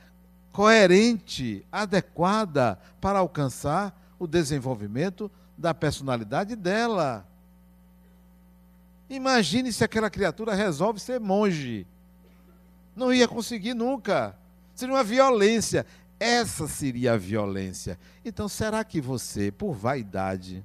coerente, 0.50 1.64
adequada 1.70 2.76
para 3.00 3.20
alcançar 3.20 3.96
o 4.18 4.26
desenvolvimento 4.26 5.30
da 5.56 5.72
personalidade 5.72 6.56
dela. 6.56 7.24
Imagine 9.08 9.72
se 9.72 9.84
aquela 9.84 10.10
criatura 10.10 10.56
resolve 10.56 10.98
ser 10.98 11.20
monge. 11.20 11.86
Não 12.96 13.14
ia 13.14 13.28
conseguir 13.28 13.74
nunca. 13.74 14.36
Seria 14.74 14.96
uma 14.96 15.04
violência. 15.04 15.86
Essa 16.18 16.66
seria 16.66 17.12
a 17.12 17.16
violência. 17.16 17.96
Então, 18.24 18.48
será 18.48 18.82
que 18.82 19.00
você, 19.00 19.52
por 19.52 19.72
vaidade, 19.72 20.64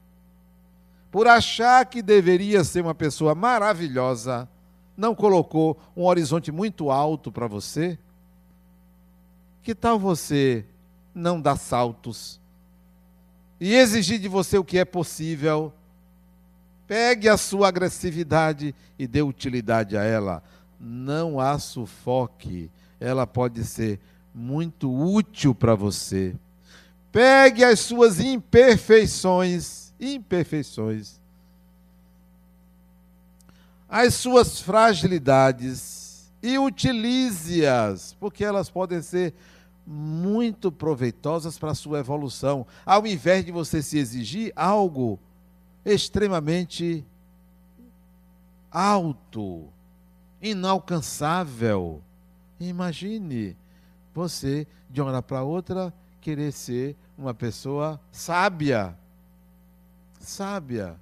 por 1.15 1.29
achar 1.29 1.85
que 1.85 2.01
deveria 2.01 2.61
ser 2.61 2.81
uma 2.81 2.93
pessoa 2.93 3.33
maravilhosa, 3.33 4.49
não 4.97 5.15
colocou 5.15 5.79
um 5.95 6.03
horizonte 6.03 6.51
muito 6.51 6.91
alto 6.91 7.31
para 7.31 7.47
você? 7.47 7.97
Que 9.63 9.73
tal 9.73 9.97
você 9.97 10.65
não 11.13 11.39
dar 11.39 11.55
saltos 11.55 12.37
e 13.61 13.73
exigir 13.73 14.19
de 14.19 14.27
você 14.27 14.57
o 14.57 14.63
que 14.65 14.77
é 14.77 14.83
possível? 14.83 15.71
Pegue 16.85 17.29
a 17.29 17.37
sua 17.37 17.69
agressividade 17.69 18.75
e 18.99 19.07
dê 19.07 19.21
utilidade 19.21 19.95
a 19.95 20.03
ela. 20.03 20.43
Não 20.77 21.39
a 21.39 21.57
sufoque. 21.57 22.69
Ela 22.99 23.25
pode 23.25 23.63
ser 23.63 24.01
muito 24.33 24.93
útil 24.93 25.55
para 25.55 25.75
você. 25.75 26.35
Pegue 27.09 27.63
as 27.63 27.79
suas 27.79 28.19
imperfeições 28.19 29.84
imperfeições, 29.99 31.19
as 33.87 34.15
suas 34.15 34.59
fragilidades 34.59 36.31
e 36.41 36.57
utilize-as, 36.59 38.13
porque 38.19 38.43
elas 38.43 38.69
podem 38.69 39.01
ser 39.01 39.33
muito 39.85 40.71
proveitosas 40.71 41.57
para 41.57 41.71
a 41.71 41.75
sua 41.75 41.99
evolução, 41.99 42.65
ao 42.85 43.05
invés 43.05 43.45
de 43.45 43.51
você 43.51 43.81
se 43.81 43.97
exigir 43.97 44.51
algo 44.55 45.19
extremamente 45.85 47.05
alto, 48.71 49.67
inalcançável. 50.41 52.01
Imagine 52.59 53.55
você, 54.13 54.67
de 54.89 55.01
uma 55.01 55.11
hora 55.11 55.21
para 55.21 55.43
outra, 55.43 55.93
querer 56.19 56.51
ser 56.51 56.95
uma 57.17 57.33
pessoa 57.33 57.99
sábia, 58.11 58.97
sábia. 60.25 60.99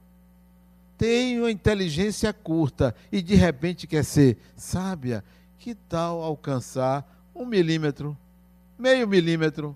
Uma 1.38 1.52
inteligência 1.52 2.32
curta 2.32 2.96
e 3.12 3.22
de 3.22 3.36
repente 3.36 3.86
quer 3.86 4.06
ser 4.06 4.38
sábia. 4.56 5.24
Que 5.60 5.76
tal 5.76 6.22
alcançar 6.22 7.06
um 7.36 7.46
milímetro, 7.46 8.18
meio 8.80 9.06
milímetro? 9.06 9.76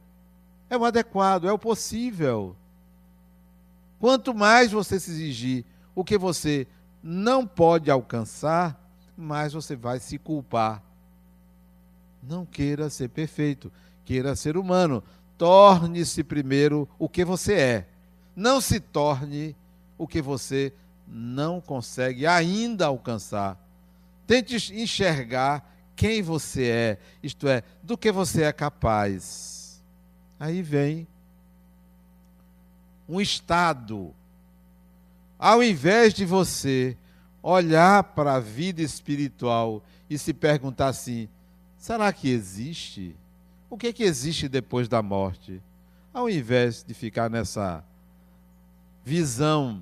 É 0.69 0.77
o 0.77 0.85
adequado, 0.85 1.47
é 1.47 1.51
o 1.51 1.59
possível. 1.59 2.55
Quanto 3.99 4.33
mais 4.33 4.71
você 4.71 4.99
se 4.99 5.11
exigir 5.11 5.65
o 5.93 6.03
que 6.03 6.17
você 6.17 6.65
não 7.03 7.45
pode 7.45 7.91
alcançar, 7.91 8.79
mais 9.17 9.53
você 9.53 9.75
vai 9.75 9.99
se 9.99 10.17
culpar. 10.17 10.81
Não 12.21 12.45
queira 12.45 12.89
ser 12.89 13.09
perfeito, 13.09 13.71
queira 14.05 14.35
ser 14.35 14.55
humano. 14.55 15.03
Torne-se 15.37 16.23
primeiro 16.23 16.87
o 16.97 17.09
que 17.09 17.25
você 17.25 17.53
é. 17.53 17.87
Não 18.37 18.61
se 18.61 18.79
torne 18.79 19.55
o 19.97 20.07
que 20.07 20.21
você 20.21 20.71
não 21.07 21.59
consegue 21.59 22.27
ainda 22.27 22.85
alcançar. 22.85 23.57
Tente 24.27 24.55
enxergar 24.79 25.67
quem 25.95 26.21
você 26.21 26.65
é, 26.67 26.97
isto 27.23 27.47
é, 27.47 27.63
do 27.81 27.97
que 27.97 28.11
você 28.11 28.43
é 28.43 28.53
capaz. 28.53 29.81
Aí 30.39 30.61
vem 30.61 31.07
um 33.09 33.19
estado. 33.19 34.13
Ao 35.39 35.63
invés 35.63 36.13
de 36.13 36.23
você 36.23 36.95
olhar 37.41 38.03
para 38.03 38.35
a 38.35 38.39
vida 38.39 38.83
espiritual 38.83 39.83
e 40.07 40.15
se 40.15 40.31
perguntar 40.31 40.89
assim: 40.89 41.27
será 41.75 42.13
que 42.13 42.29
existe? 42.29 43.15
O 43.67 43.77
que 43.79 43.87
é 43.87 43.93
que 43.93 44.03
existe 44.03 44.47
depois 44.47 44.87
da 44.87 45.01
morte? 45.01 45.59
Ao 46.13 46.29
invés 46.29 46.83
de 46.83 46.93
ficar 46.93 47.31
nessa 47.31 47.83
visão 49.07 49.81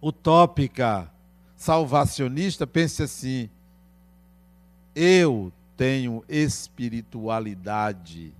utópica, 0.00 1.10
salvacionista, 1.56 2.64
pense 2.64 3.02
assim: 3.02 3.50
eu 4.94 5.52
tenho 5.76 6.24
espiritualidade. 6.28 8.32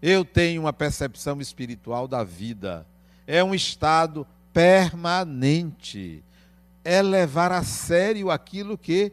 Eu 0.00 0.24
tenho 0.24 0.62
uma 0.62 0.72
percepção 0.72 1.42
espiritual 1.42 2.08
da 2.08 2.24
vida. 2.24 2.86
É 3.26 3.44
um 3.44 3.54
estado 3.54 4.26
permanente. 4.50 6.24
É 6.82 7.02
levar 7.02 7.52
a 7.52 7.62
sério 7.62 8.30
aquilo 8.30 8.78
que 8.78 9.12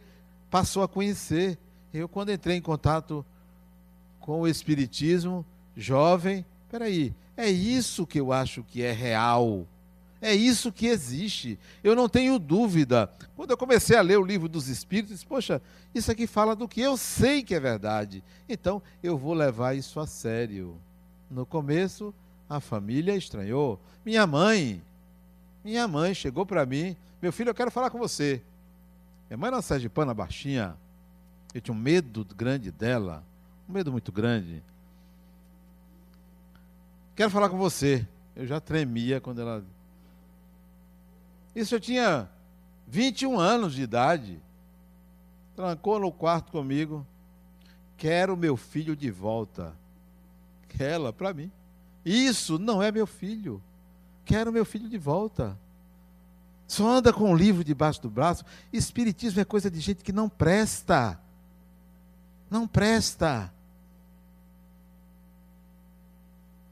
passou 0.49 0.81
a 0.81 0.87
conhecer. 0.87 1.57
Eu, 1.93 2.07
quando 2.07 2.31
entrei 2.31 2.55
em 2.55 2.61
contato 2.61 3.25
com 4.21 4.39
o 4.39 4.47
Espiritismo, 4.47 5.45
jovem, 5.75 6.45
peraí, 6.71 7.13
é 7.37 7.49
isso 7.49 8.05
que 8.05 8.19
eu 8.19 8.33
acho 8.33 8.63
que 8.63 8.81
é 8.81 8.91
real. 8.91 9.65
É 10.19 10.33
isso 10.33 10.71
que 10.71 10.87
existe. 10.87 11.59
Eu 11.83 11.95
não 11.95 12.09
tenho 12.09 12.39
dúvida. 12.39 13.09
Quando 13.35 13.51
eu 13.51 13.57
comecei 13.57 13.95
a 13.95 14.01
ler 14.01 14.17
o 14.17 14.25
livro 14.25 14.49
dos 14.49 14.67
Espíritos, 14.67 15.23
poxa, 15.23 15.61
isso 15.93 16.11
aqui 16.11 16.25
fala 16.25 16.55
do 16.55 16.67
que 16.67 16.81
eu 16.81 16.97
sei 16.97 17.43
que 17.43 17.53
é 17.53 17.59
verdade. 17.59 18.23
Então, 18.49 18.81
eu 19.03 19.15
vou 19.15 19.35
levar 19.35 19.75
isso 19.75 19.99
a 19.99 20.07
sério. 20.07 20.75
No 21.29 21.45
começo, 21.45 22.11
a 22.49 22.59
família 22.59 23.15
estranhou. 23.15 23.79
Minha 24.03 24.25
mãe, 24.25 24.81
minha 25.63 25.87
mãe 25.87 26.15
chegou 26.15 26.45
para 26.45 26.65
mim, 26.65 26.95
meu 27.21 27.31
filho, 27.31 27.49
eu 27.49 27.55
quero 27.55 27.69
falar 27.69 27.91
com 27.91 27.99
você. 27.99 28.41
Minha 29.29 29.37
mãe 29.37 29.47
era 29.47 29.57
uma 29.57 29.61
sergipana 29.61 30.13
baixinha, 30.13 30.75
eu 31.53 31.61
tinha 31.61 31.75
um 31.75 31.79
medo 31.79 32.25
grande 32.35 32.71
dela, 32.71 33.23
um 33.69 33.73
medo 33.73 33.91
muito 33.91 34.11
grande. 34.11 34.63
Quero 37.17 37.29
falar 37.29 37.49
com 37.49 37.57
você. 37.57 38.07
Eu 38.33 38.47
já 38.47 38.61
tremia 38.61 39.19
quando 39.19 39.41
ela 39.41 39.61
isso 41.57 41.73
eu 41.73 41.79
tinha 41.79 42.29
21 42.87 43.39
anos 43.39 43.73
de 43.73 43.81
idade. 43.81 44.39
Trancou 45.55 45.99
no 45.99 46.11
quarto 46.11 46.51
comigo. 46.51 47.03
Quero 47.97 48.37
meu 48.37 48.55
filho 48.55 48.95
de 48.95 49.09
volta. 49.09 49.73
Ela, 50.79 51.11
para 51.11 51.33
mim. 51.33 51.51
Isso 52.05 52.59
não 52.59 52.83
é 52.83 52.91
meu 52.91 53.07
filho. 53.07 53.59
Quero 54.23 54.53
meu 54.53 54.63
filho 54.63 54.87
de 54.87 54.99
volta. 54.99 55.57
Só 56.67 56.87
anda 56.87 57.11
com 57.11 57.31
um 57.31 57.35
livro 57.35 57.63
debaixo 57.63 58.03
do 58.03 58.09
braço. 58.11 58.45
Espiritismo 58.71 59.41
é 59.41 59.43
coisa 59.43 59.71
de 59.71 59.79
gente 59.79 60.03
que 60.03 60.11
não 60.13 60.29
presta. 60.29 61.19
Não 62.51 62.67
presta. 62.67 63.51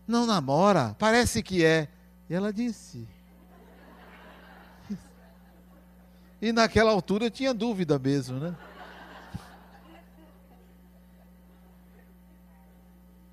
Não 0.08 0.26
namora. 0.26 0.96
Parece 1.00 1.42
que 1.42 1.64
é. 1.64 1.88
E 2.30 2.34
ela 2.34 2.52
disse: 2.52 3.08
E 6.42 6.52
naquela 6.52 6.92
altura 6.92 7.26
eu 7.26 7.32
tinha 7.32 7.54
dúvida 7.54 7.98
mesmo, 7.98 8.40
né? 8.40 8.56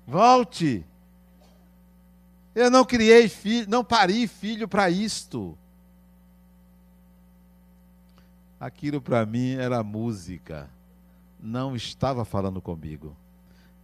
Volte. 0.05 0.85
Eu 2.55 2.69
não 2.69 2.85
criei 2.85 3.27
filho, 3.27 3.69
não 3.69 3.83
pari 3.83 4.27
filho 4.27 4.67
para 4.67 4.89
isto. 4.89 5.57
Aquilo 8.59 9.01
para 9.01 9.25
mim 9.25 9.55
era 9.55 9.83
música. 9.83 10.69
Não 11.39 11.75
estava 11.75 12.23
falando 12.23 12.61
comigo. 12.61 13.15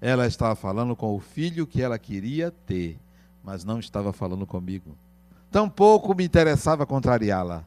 Ela 0.01 0.27
estava 0.27 0.55
falando 0.55 0.95
com 0.95 1.15
o 1.15 1.19
filho 1.19 1.67
que 1.67 1.81
ela 1.81 1.99
queria 1.99 2.51
ter, 2.51 2.97
mas 3.43 3.63
não 3.63 3.79
estava 3.79 4.13
falando 4.13 4.45
comigo. 4.47 4.97
Tampouco 5.51 6.15
me 6.15 6.23
interessava 6.23 6.85
contrariá-la. 6.85 7.65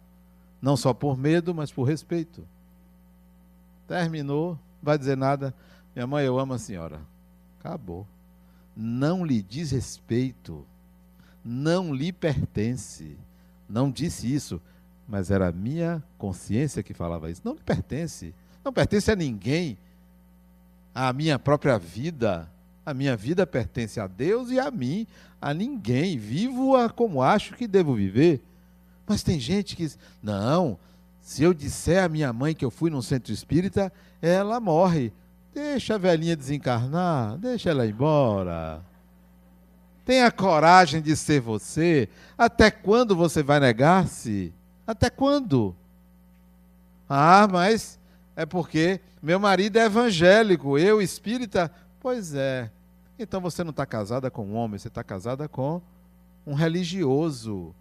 Não 0.60 0.76
só 0.76 0.94
por 0.94 1.18
medo, 1.18 1.54
mas 1.54 1.72
por 1.72 1.82
respeito. 1.82 2.46
Terminou, 3.88 4.58
vai 4.82 4.96
dizer 4.96 5.16
nada. 5.16 5.52
Minha 5.94 6.06
mãe, 6.06 6.24
eu 6.24 6.38
amo 6.38 6.54
a 6.54 6.58
senhora. 6.58 7.00
Acabou. 7.58 8.06
Não 8.74 9.24
lhe 9.24 9.42
diz 9.42 9.72
respeito. 9.72 10.64
Não 11.44 11.92
lhe 11.92 12.12
pertence. 12.12 13.18
Não 13.68 13.90
disse 13.90 14.32
isso, 14.32 14.60
mas 15.08 15.30
era 15.30 15.48
a 15.48 15.52
minha 15.52 16.02
consciência 16.16 16.82
que 16.82 16.94
falava 16.94 17.30
isso. 17.30 17.42
Não 17.44 17.54
lhe 17.54 17.60
pertence. 17.60 18.32
Não 18.64 18.72
pertence 18.72 19.10
a 19.10 19.16
ninguém. 19.16 19.76
A 20.94 21.12
minha 21.12 21.38
própria 21.38 21.78
vida. 21.78 22.48
A 22.84 22.92
minha 22.92 23.16
vida 23.16 23.46
pertence 23.46 24.00
a 24.00 24.06
Deus 24.06 24.50
e 24.50 24.58
a 24.58 24.70
mim, 24.70 25.06
a 25.40 25.54
ninguém. 25.54 26.18
Vivo-a 26.18 26.90
como 26.90 27.22
acho 27.22 27.54
que 27.54 27.68
devo 27.68 27.94
viver. 27.94 28.42
Mas 29.06 29.22
tem 29.22 29.38
gente 29.38 29.76
que 29.76 29.84
diz: 29.84 29.98
não, 30.22 30.78
se 31.20 31.42
eu 31.42 31.54
disser 31.54 32.02
à 32.02 32.08
minha 32.08 32.32
mãe 32.32 32.54
que 32.54 32.64
eu 32.64 32.70
fui 32.70 32.90
num 32.90 33.02
centro 33.02 33.32
espírita, 33.32 33.92
ela 34.20 34.58
morre. 34.58 35.12
Deixa 35.54 35.94
a 35.94 35.98
velhinha 35.98 36.36
desencarnar, 36.36 37.36
deixa 37.36 37.70
ela 37.70 37.86
embora. 37.86 38.82
Tenha 40.04 40.30
coragem 40.32 41.00
de 41.00 41.14
ser 41.14 41.40
você. 41.40 42.08
Até 42.36 42.70
quando 42.70 43.14
você 43.14 43.42
vai 43.42 43.60
negar-se? 43.60 44.52
Até 44.86 45.08
quando? 45.08 45.76
Ah, 47.08 47.46
mas 47.50 47.98
é 48.34 48.46
porque 48.46 49.00
meu 49.22 49.38
marido 49.38 49.78
é 49.78 49.84
evangélico, 49.84 50.78
eu 50.78 51.00
espírita. 51.00 51.70
Pois 52.00 52.34
é. 52.34 52.70
Então 53.18 53.40
você 53.40 53.62
não 53.62 53.70
está 53.70 53.86
casada 53.86 54.30
com 54.30 54.44
um 54.46 54.54
homem, 54.54 54.78
você 54.78 54.88
está 54.88 55.04
casada 55.04 55.48
com 55.48 55.80
um 56.46 56.54
religioso. 56.54 57.74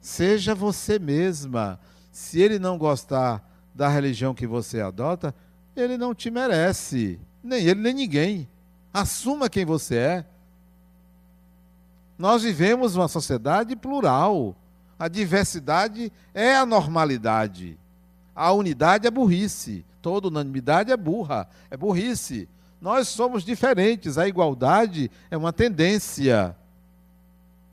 Seja 0.00 0.54
você 0.54 0.98
mesma. 0.98 1.78
Se 2.10 2.40
ele 2.40 2.58
não 2.58 2.78
gostar 2.78 3.46
da 3.74 3.88
religião 3.88 4.34
que 4.34 4.46
você 4.46 4.80
adota, 4.80 5.34
ele 5.76 5.96
não 5.96 6.14
te 6.14 6.30
merece. 6.30 7.20
Nem 7.42 7.64
ele, 7.64 7.80
nem 7.80 7.94
ninguém. 7.94 8.48
Assuma 8.92 9.48
quem 9.48 9.64
você 9.64 9.96
é. 9.96 10.26
Nós 12.18 12.42
vivemos 12.42 12.94
uma 12.94 13.08
sociedade 13.08 13.74
plural. 13.74 14.56
A 14.98 15.08
diversidade 15.08 16.12
é 16.32 16.54
a 16.54 16.64
normalidade. 16.64 17.78
A 18.34 18.52
unidade 18.52 19.06
é 19.06 19.10
burrice. 19.10 19.84
Toda 20.00 20.28
unanimidade 20.28 20.90
é 20.90 20.96
burra, 20.96 21.48
é 21.70 21.76
burrice. 21.76 22.48
Nós 22.80 23.06
somos 23.08 23.44
diferentes. 23.44 24.18
A 24.18 24.26
igualdade 24.26 25.10
é 25.30 25.36
uma 25.36 25.52
tendência. 25.52 26.56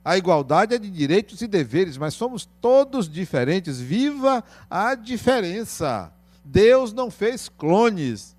A 0.06 0.18
igualdade 0.18 0.76
é 0.76 0.78
de 0.78 0.90
direitos 0.90 1.42
e 1.42 1.48
deveres, 1.48 1.98
mas 1.98 2.14
somos 2.14 2.48
todos 2.62 3.10
diferentes. 3.10 3.80
Viva 3.80 4.44
a 4.70 4.94
diferença. 4.96 6.14
Deus 6.46 6.94
não 6.94 7.10
fez 7.10 7.50
clones. 7.50 8.36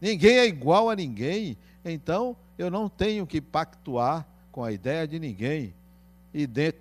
Ninguém 0.00 0.38
é 0.38 0.46
igual 0.46 0.90
a 0.90 0.96
ninguém. 0.96 1.56
Então, 1.84 2.36
eu 2.58 2.70
não 2.70 2.88
tenho 2.88 3.26
que 3.26 3.40
pactuar 3.40 4.26
com 4.50 4.62
a 4.62 4.72
ideia 4.72 5.06
de 5.06 5.18
ninguém. 5.18 5.74
E 6.32 6.46
dentro, 6.46 6.80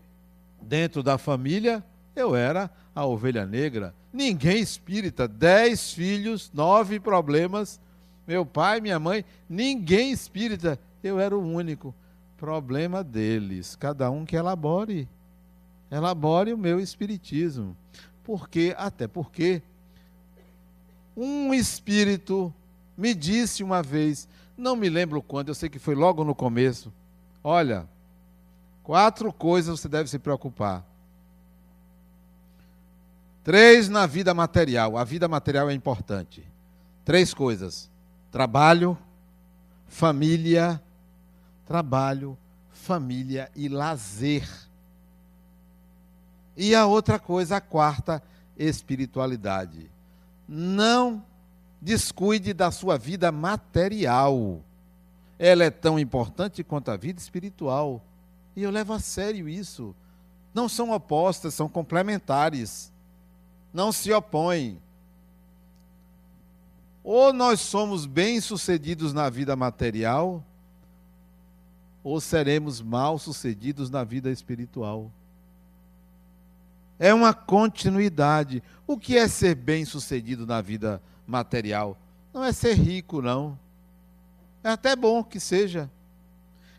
dentro 0.62 1.04
da 1.04 1.18
família, 1.18 1.84
eu 2.16 2.36
era 2.36 2.70
a 2.96 3.06
ovelha 3.06 3.46
negra. 3.46 3.94
Ninguém 4.12 4.60
espírita. 4.60 5.28
Dez 5.28 5.94
filhos, 5.94 6.52
nove 6.54 7.00
problemas. 7.00 7.80
Meu 8.28 8.46
pai, 8.46 8.80
minha 8.80 9.00
mãe, 9.00 9.26
ninguém 9.50 10.12
espírita. 10.12 10.80
Eu 11.04 11.20
era 11.20 11.38
o 11.38 11.42
único 11.42 11.94
problema 12.38 13.04
deles. 13.04 13.76
Cada 13.76 14.10
um 14.12 14.26
que 14.26 14.36
elabore. 14.36 15.08
Elabore 15.92 16.54
o 16.54 16.58
meu 16.58 16.80
espiritismo. 16.80 17.76
Porque, 18.24 18.74
até 18.78 19.08
porque, 19.08 19.62
um 21.16 21.54
espírito 21.54 22.54
me 22.98 23.14
disse 23.14 23.64
uma 23.64 23.84
vez, 23.84 24.28
não 24.58 24.76
me 24.76 24.90
lembro 24.90 25.22
quando, 25.22 25.50
eu 25.50 25.56
sei 25.56 25.70
que 25.70 25.80
foi 25.80 25.96
logo 25.96 26.24
no 26.24 26.34
começo. 26.34 26.92
Olha, 27.44 27.88
quatro 28.82 29.32
coisas 29.34 29.80
você 29.80 29.90
deve 29.90 30.10
se 30.10 30.18
preocupar. 30.18 30.86
Três 33.44 33.90
na 33.90 34.06
vida 34.06 34.34
material. 34.34 34.98
A 34.98 35.04
vida 35.04 35.28
material 35.28 35.70
é 35.70 35.74
importante. 35.74 36.44
Três 37.04 37.34
coisas: 37.34 37.90
trabalho, 38.32 38.98
família 39.88 40.82
trabalho, 41.66 42.38
família 42.72 43.50
e 43.56 43.68
lazer. 43.68 44.48
E 46.56 46.76
a 46.76 46.86
outra 46.86 47.18
coisa, 47.18 47.58
a 47.58 47.62
quarta, 47.62 48.22
espiritualidade. 48.56 49.90
Não 50.48 51.24
descuide 51.82 52.54
da 52.54 52.70
sua 52.70 52.98
vida 52.98 53.32
material. 53.32 54.62
Ela 55.40 55.64
é 55.64 55.72
tão 55.72 55.98
importante 55.98 56.64
quanto 56.64 56.92
a 56.92 56.98
vida 56.98 57.20
espiritual. 57.20 58.02
E 58.56 58.62
eu 58.62 58.70
levo 58.70 58.94
a 58.94 59.00
sério 59.00 59.50
isso. 59.50 59.96
Não 60.54 60.70
são 60.70 60.92
opostas, 60.92 61.56
são 61.56 61.68
complementares. 61.68 62.93
Não 63.74 63.92
se 63.92 64.14
opõem. 64.14 64.80
Ou 67.04 67.34
nós 67.34 67.60
somos 67.60 68.06
bem-sucedidos 68.06 69.12
na 69.12 69.30
vida 69.30 69.56
material, 69.56 70.44
ou 72.04 72.22
seremos 72.22 72.82
mal 72.82 73.18
sucedidos 73.18 73.90
na 73.90 74.04
vida 74.04 74.30
espiritual. 74.30 75.12
É 77.00 77.14
uma 77.14 77.34
continuidade. 77.34 78.62
O 78.86 78.98
que 78.98 79.18
é 79.18 79.28
ser 79.28 79.56
bem-sucedido 79.56 80.46
na 80.46 80.62
vida 80.62 81.02
material? 81.26 81.98
Não 82.34 82.44
é 82.44 82.54
ser 82.54 82.76
rico, 82.76 83.22
não. 83.22 83.58
É 84.64 84.70
até 84.70 84.96
bom 84.96 85.24
que 85.24 85.40
seja. 85.40 85.90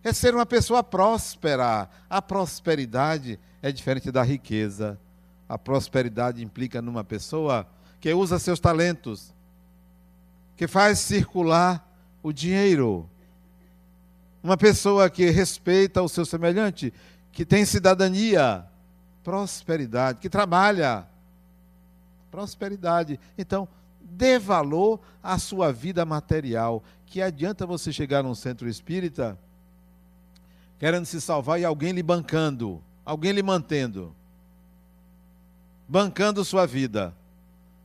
É 0.02 0.12
ser 0.12 0.34
uma 0.34 0.46
pessoa 0.46 0.82
próspera. 0.82 1.88
A 2.08 2.22
prosperidade 2.22 3.38
é 3.60 3.70
diferente 3.70 4.10
da 4.10 4.22
riqueza. 4.22 4.98
A 5.48 5.58
prosperidade 5.58 6.42
implica 6.42 6.80
numa 6.80 7.04
pessoa 7.04 7.66
que 8.00 8.12
usa 8.12 8.38
seus 8.38 8.60
talentos, 8.60 9.32
que 10.56 10.66
faz 10.66 10.98
circular 10.98 11.86
o 12.22 12.32
dinheiro. 12.32 13.08
Uma 14.42 14.56
pessoa 14.56 15.08
que 15.08 15.30
respeita 15.30 16.02
o 16.02 16.08
seu 16.08 16.24
semelhante, 16.24 16.92
que 17.32 17.44
tem 17.44 17.64
cidadania, 17.64 18.64
prosperidade, 19.22 20.18
que 20.20 20.28
trabalha. 20.28 21.06
Prosperidade. 22.30 23.18
Então, 23.38 23.66
dê 24.00 24.38
valor 24.38 25.00
à 25.22 25.38
sua 25.38 25.72
vida 25.72 26.04
material. 26.04 26.82
Que 27.06 27.22
adianta 27.22 27.66
você 27.66 27.92
chegar 27.92 28.22
num 28.22 28.34
centro 28.34 28.68
espírita 28.68 29.38
querendo 30.78 31.06
se 31.06 31.20
salvar 31.20 31.58
e 31.58 31.64
alguém 31.64 31.92
lhe 31.92 32.02
bancando, 32.02 32.82
alguém 33.04 33.32
lhe 33.32 33.42
mantendo, 33.42 34.14
bancando 35.88 36.44
sua 36.44 36.66
vida, 36.66 37.14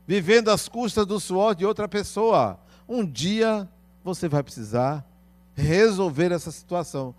vivendo 0.06 0.50
às 0.50 0.68
custas 0.68 1.06
do 1.06 1.20
suor 1.20 1.54
de 1.54 1.64
outra 1.64 1.88
pessoa. 1.88 2.58
Um 2.88 3.04
dia 3.04 3.68
você 4.02 4.28
vai 4.28 4.42
precisar 4.42 5.04
resolver 5.54 6.32
essa 6.32 6.50
situação. 6.50 7.14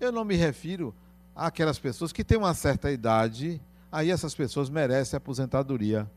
Eu 0.00 0.12
não 0.12 0.24
me 0.24 0.36
refiro 0.36 0.94
àquelas 1.34 1.78
pessoas 1.78 2.12
que 2.12 2.24
têm 2.24 2.38
uma 2.38 2.54
certa 2.54 2.90
idade, 2.90 3.60
aí 3.90 4.10
essas 4.10 4.34
pessoas 4.34 4.70
merecem 4.70 5.16
aposentadoria 5.16 6.08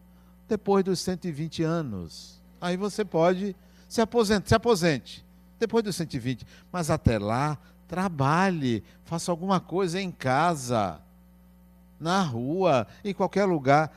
depois 0.48 0.84
dos 0.84 1.00
120 1.00 1.64
anos. 1.64 2.42
Aí 2.62 2.78
você 2.78 3.04
pode 3.04 3.56
se 3.88 4.02
aposentar, 4.02 4.48
se 4.48 4.56
aposente 4.56 5.26
depois 5.60 5.84
dos 5.84 5.96
120, 5.96 6.46
mas 6.72 6.90
até 6.90 7.18
lá 7.18 7.58
trabalhe, 7.88 8.84
faça 9.04 9.32
alguma 9.32 9.60
coisa 9.60 10.02
em 10.02 10.12
casa, 10.12 11.00
na 12.00 12.22
rua, 12.22 12.88
em 13.04 13.14
qualquer 13.14 13.46
lugar. 13.46 13.92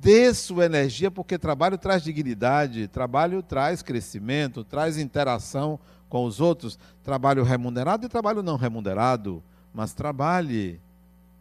Dê 0.00 0.32
sua 0.34 0.66
energia, 0.66 1.10
porque 1.10 1.38
trabalho 1.38 1.78
traz 1.78 2.02
dignidade, 2.02 2.88
trabalho 2.88 3.42
traz 3.42 3.82
crescimento, 3.82 4.62
traz 4.62 4.98
interação 4.98 5.78
com 6.08 6.24
os 6.24 6.40
outros. 6.40 6.78
Trabalho 7.02 7.42
remunerado 7.42 8.06
e 8.06 8.08
trabalho 8.08 8.42
não 8.42 8.56
remunerado, 8.56 9.42
mas 9.72 9.92
trabalhe. 9.92 10.80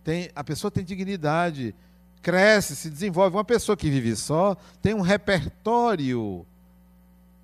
Tem, 0.04 0.30
a 0.36 0.44
pessoa 0.44 0.72
tem 0.72 0.84
dignidade 0.84 1.76
cresce, 2.24 2.76
se 2.76 2.90
desenvolve. 2.90 3.36
Uma 3.36 3.44
pessoa 3.44 3.78
que 3.78 3.90
vive 3.90 4.16
só 4.16 4.56
tem 4.82 4.96
um 4.96 5.02
repertório 5.02 6.46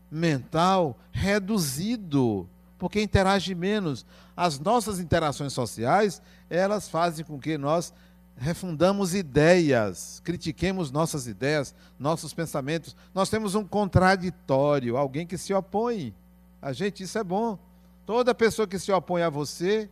mental 0.10 0.98
reduzido, 1.12 2.50
porque 2.80 3.02
interage 3.02 3.54
menos. 3.54 4.06
As 4.36 4.58
nossas 4.58 5.00
interações 5.00 5.52
sociais, 5.52 6.22
elas 6.50 6.88
fazem 6.88 7.26
com 7.26 7.38
que 7.38 7.58
nós 7.58 7.94
refundamos 8.40 9.14
ideias, 9.14 10.22
critiquemos 10.24 10.92
nossas 10.92 11.28
ideias, 11.28 11.76
nossos 12.00 12.34
pensamentos. 12.34 12.96
Nós 13.14 13.30
temos 13.30 13.54
um 13.54 13.66
contraditório, 13.66 14.98
alguém 14.98 15.28
que 15.28 15.38
se 15.38 15.54
opõe. 15.54 16.16
A 16.62 16.74
gente, 16.74 17.04
isso 17.04 17.18
é 17.18 17.24
bom. 17.24 17.60
Toda 18.06 18.34
pessoa 18.34 18.68
que 18.68 18.80
se 18.80 18.92
opõe 18.92 19.22
a 19.22 19.30
você 19.30 19.90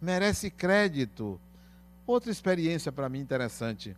merece 0.00 0.50
crédito. 0.50 1.40
Outra 2.06 2.30
experiência 2.30 2.92
para 2.92 3.08
mim 3.08 3.20
interessante. 3.20 3.96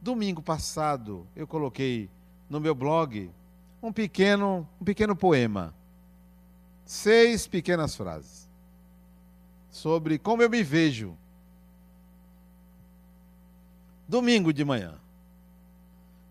Domingo 0.00 0.40
passado, 0.40 1.26
eu 1.34 1.46
coloquei 1.46 2.08
no 2.48 2.60
meu 2.60 2.74
blog 2.74 3.30
um 3.82 3.92
pequeno, 3.92 4.66
um 4.80 4.84
pequeno 4.84 5.14
poema. 5.14 5.74
Seis 6.86 7.46
pequenas 7.46 7.94
frases 7.94 8.44
sobre 9.74 10.18
como 10.20 10.40
eu 10.40 10.48
me 10.48 10.62
vejo. 10.62 11.16
Domingo 14.08 14.52
de 14.52 14.64
manhã. 14.64 14.94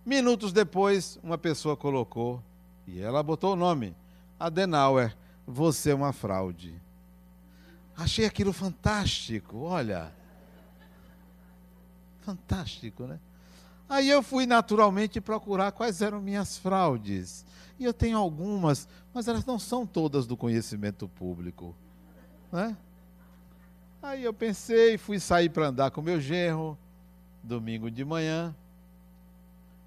Minutos 0.06 0.54
depois, 0.54 1.20
uma 1.24 1.38
pessoa 1.38 1.76
colocou, 1.76 2.44
e 2.86 3.00
ela 3.00 3.24
botou 3.24 3.54
o 3.54 3.56
nome: 3.56 3.96
Adenauer, 4.40 5.16
você 5.48 5.92
é 5.92 5.96
uma 5.96 6.14
fraude. 6.14 6.76
Achei 7.96 8.26
aquilo 8.26 8.54
fantástico, 8.54 9.60
olha. 9.60 10.12
Fantástico, 12.22 13.04
né? 13.04 13.20
Aí 13.88 14.10
eu 14.10 14.24
fui 14.24 14.46
naturalmente 14.46 15.22
procurar 15.22 15.72
quais 15.72 16.02
eram 16.02 16.22
minhas 16.22 16.58
fraudes. 16.58 17.46
E 17.80 17.84
eu 17.84 17.94
tenho 17.94 18.18
algumas, 18.18 18.88
mas 19.14 19.28
elas 19.28 19.46
não 19.46 19.60
são 19.60 19.86
todas 19.86 20.26
do 20.26 20.38
conhecimento 20.38 21.08
público. 21.08 21.76
Né? 22.52 22.76
Aí 24.02 24.24
eu 24.24 24.34
pensei, 24.34 24.98
fui 24.98 25.20
sair 25.20 25.50
para 25.50 25.68
andar 25.68 25.92
com 25.92 26.02
meu 26.02 26.20
genro, 26.20 26.78
domingo 27.44 27.92
de 27.92 28.06
manhã. 28.06 28.56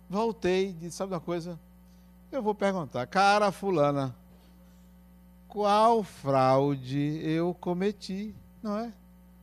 Voltei 0.09 0.71
e 0.71 0.73
disse: 0.75 0.97
Sabe 0.97 1.14
uma 1.14 1.21
coisa? 1.21 1.59
Eu 2.31 2.42
vou 2.42 2.55
perguntar, 2.55 3.07
cara 3.07 3.51
fulana, 3.51 4.14
qual 5.49 6.03
fraude 6.03 7.21
eu 7.23 7.55
cometi, 7.55 8.35
não 8.62 8.79
é? 8.79 8.92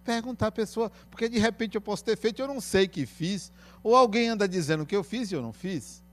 Perguntar 0.04 0.48
à 0.48 0.52
pessoa, 0.52 0.92
porque 1.10 1.30
de 1.30 1.40
repente 1.40 1.76
eu 1.76 1.82
posso 1.82 2.04
ter 2.04 2.18
feito, 2.18 2.42
eu 2.42 2.48
não 2.48 2.60
sei 2.60 2.88
que 2.88 3.06
fiz, 3.06 3.52
ou 3.82 3.96
alguém 3.96 4.30
anda 4.30 4.48
dizendo 4.48 4.86
que 4.86 4.96
eu 4.96 5.04
fiz 5.04 5.32
e 5.32 5.36
eu 5.36 5.42
não 5.42 5.54
fiz. 5.54 6.04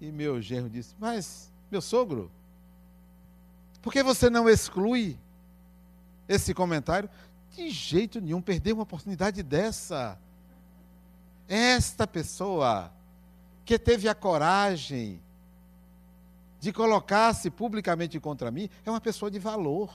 E 0.00 0.10
meu 0.10 0.40
genro 0.40 0.68
disse: 0.68 0.94
Mas, 0.98 1.52
meu 1.70 1.80
sogro, 1.80 2.30
por 3.80 3.92
que 3.92 4.02
você 4.02 4.28
não 4.28 4.48
exclui 4.48 5.16
esse 6.28 6.52
comentário? 6.52 7.08
De 7.54 7.70
jeito 7.70 8.20
nenhum, 8.20 8.40
perder 8.40 8.72
uma 8.72 8.84
oportunidade 8.84 9.42
dessa. 9.42 10.18
Esta 11.48 12.06
pessoa 12.06 12.92
que 13.64 13.78
teve 13.78 14.08
a 14.08 14.14
coragem 14.14 15.20
de 16.60 16.72
colocar-se 16.72 17.50
publicamente 17.50 18.20
contra 18.20 18.50
mim 18.50 18.68
é 18.84 18.90
uma 18.90 19.00
pessoa 19.00 19.30
de 19.30 19.38
valor. 19.38 19.90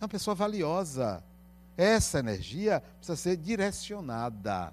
É 0.00 0.04
uma 0.04 0.08
pessoa 0.08 0.34
valiosa. 0.34 1.22
Essa 1.76 2.18
energia 2.18 2.82
precisa 2.98 3.16
ser 3.16 3.36
direcionada 3.36 4.72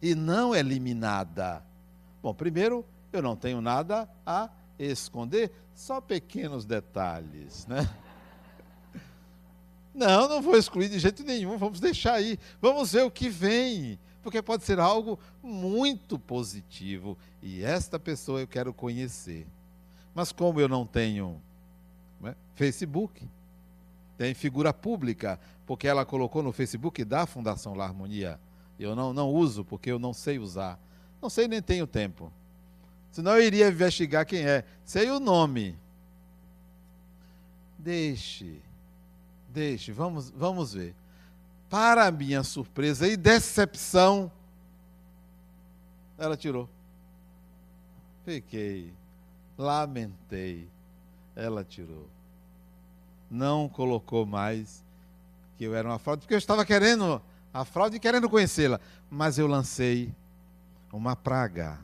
e 0.00 0.14
não 0.14 0.54
eliminada. 0.54 1.64
Bom, 2.22 2.34
primeiro, 2.34 2.84
eu 3.12 3.22
não 3.22 3.34
tenho 3.34 3.60
nada 3.60 4.08
a 4.26 4.50
esconder, 4.78 5.50
só 5.74 6.00
pequenos 6.00 6.64
detalhes, 6.64 7.66
né? 7.66 7.88
Não, 9.94 10.28
não 10.28 10.40
vou 10.40 10.56
excluir 10.56 10.88
de 10.88 10.98
jeito 10.98 11.22
nenhum, 11.22 11.58
vamos 11.58 11.78
deixar 11.78 12.14
aí. 12.14 12.38
Vamos 12.60 12.92
ver 12.92 13.02
o 13.02 13.10
que 13.10 13.28
vem, 13.28 13.98
porque 14.22 14.40
pode 14.40 14.64
ser 14.64 14.80
algo 14.80 15.18
muito 15.42 16.18
positivo 16.18 17.16
e 17.42 17.62
esta 17.62 17.98
pessoa 17.98 18.40
eu 18.40 18.46
quero 18.46 18.72
conhecer. 18.72 19.46
Mas 20.14 20.32
como 20.32 20.60
eu 20.60 20.68
não 20.68 20.86
tenho 20.86 21.40
né, 22.20 22.34
Facebook, 22.54 23.28
tem 24.16 24.34
figura 24.34 24.72
pública, 24.72 25.38
porque 25.66 25.88
ela 25.88 26.04
colocou 26.04 26.42
no 26.42 26.52
Facebook 26.52 27.04
da 27.04 27.26
Fundação 27.26 27.74
La 27.74 27.84
Harmonia. 27.84 28.38
Eu 28.78 28.94
não, 28.94 29.12
não 29.12 29.30
uso, 29.30 29.64
porque 29.64 29.90
eu 29.90 29.98
não 29.98 30.12
sei 30.12 30.38
usar. 30.38 30.78
Não 31.20 31.30
sei 31.30 31.48
nem 31.48 31.62
tenho 31.62 31.86
tempo. 31.86 32.32
Senão 33.10 33.32
eu 33.32 33.42
iria 33.42 33.68
investigar 33.68 34.26
quem 34.26 34.46
é. 34.46 34.64
Sei 34.84 35.10
o 35.10 35.20
nome. 35.20 35.76
Deixe, 37.78 38.60
deixe, 39.52 39.92
vamos, 39.92 40.30
vamos 40.30 40.74
ver. 40.74 40.94
Para 41.68 42.10
minha 42.10 42.42
surpresa 42.42 43.06
e 43.08 43.16
decepção, 43.16 44.30
ela 46.18 46.36
tirou. 46.36 46.68
Fiquei, 48.24 48.92
lamentei. 49.56 50.68
Ela 51.34 51.64
tirou 51.64 52.06
não 53.32 53.66
colocou 53.66 54.26
mais 54.26 54.84
que 55.56 55.64
eu 55.64 55.74
era 55.74 55.88
uma 55.88 55.98
fraude, 55.98 56.20
porque 56.20 56.34
eu 56.34 56.38
estava 56.38 56.64
querendo 56.66 57.20
a 57.52 57.64
fraude 57.64 57.96
e 57.96 58.00
querendo 58.00 58.28
conhecê-la. 58.28 58.78
Mas 59.10 59.38
eu 59.38 59.46
lancei 59.46 60.14
uma 60.92 61.16
praga. 61.16 61.78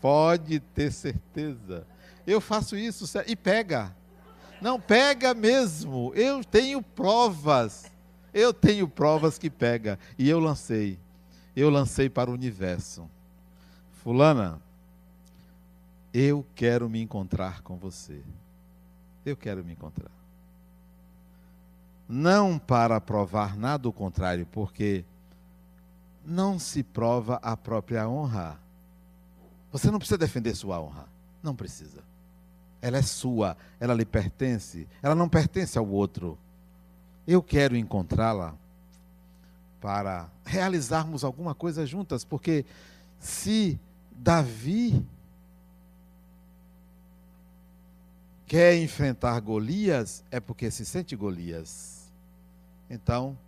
Pode 0.00 0.60
ter 0.60 0.92
certeza. 0.92 1.86
Eu 2.26 2.40
faço 2.40 2.76
isso 2.76 3.04
e 3.26 3.34
pega. 3.34 3.94
Não, 4.60 4.80
pega 4.80 5.34
mesmo. 5.34 6.12
Eu 6.14 6.44
tenho 6.44 6.82
provas. 6.82 7.90
Eu 8.32 8.52
tenho 8.52 8.86
provas 8.86 9.38
que 9.38 9.48
pega. 9.50 9.98
E 10.18 10.28
eu 10.28 10.38
lancei. 10.38 10.98
Eu 11.56 11.70
lancei 11.70 12.08
para 12.08 12.30
o 12.30 12.34
universo. 12.34 13.08
Fulana, 14.02 14.60
eu 16.12 16.44
quero 16.54 16.88
me 16.88 17.00
encontrar 17.00 17.62
com 17.62 17.76
você. 17.76 18.22
Eu 19.24 19.36
quero 19.36 19.64
me 19.64 19.72
encontrar. 19.72 20.10
não 22.08 22.58
para 22.58 23.00
provar 23.00 23.56
nada 23.56 23.88
o 23.88 23.92
contrário, 23.92 24.44
porque 24.50 25.04
não 26.24 26.58
se 26.58 26.82
prova 26.82 27.36
a 27.36 27.56
própria 27.56 28.08
honra. 28.08 28.58
Você 29.70 29.90
não 29.90 29.98
precisa 29.98 30.18
defender 30.18 30.54
sua 30.56 30.80
honra. 30.80 31.06
Não 31.40 31.54
precisa. 31.54 32.02
Ela 32.82 32.98
é 32.98 33.02
sua, 33.02 33.56
ela 33.78 33.94
lhe 33.94 34.04
pertence, 34.04 34.88
ela 35.02 35.14
não 35.14 35.28
pertence 35.28 35.78
ao 35.78 35.86
outro. 35.86 36.38
Eu 37.26 37.42
quero 37.42 37.76
encontrá-la 37.76 38.54
para 39.80 40.28
realizarmos 40.44 41.24
alguma 41.24 41.54
coisa 41.54 41.86
juntas, 41.86 42.24
porque 42.24 42.64
se 43.18 43.78
Davi 44.10 45.04
quer 48.46 48.76
enfrentar 48.76 49.38
Golias, 49.40 50.24
é 50.30 50.40
porque 50.40 50.70
se 50.70 50.84
sente 50.84 51.14
Golias. 51.14 52.10
Então, 52.90 53.38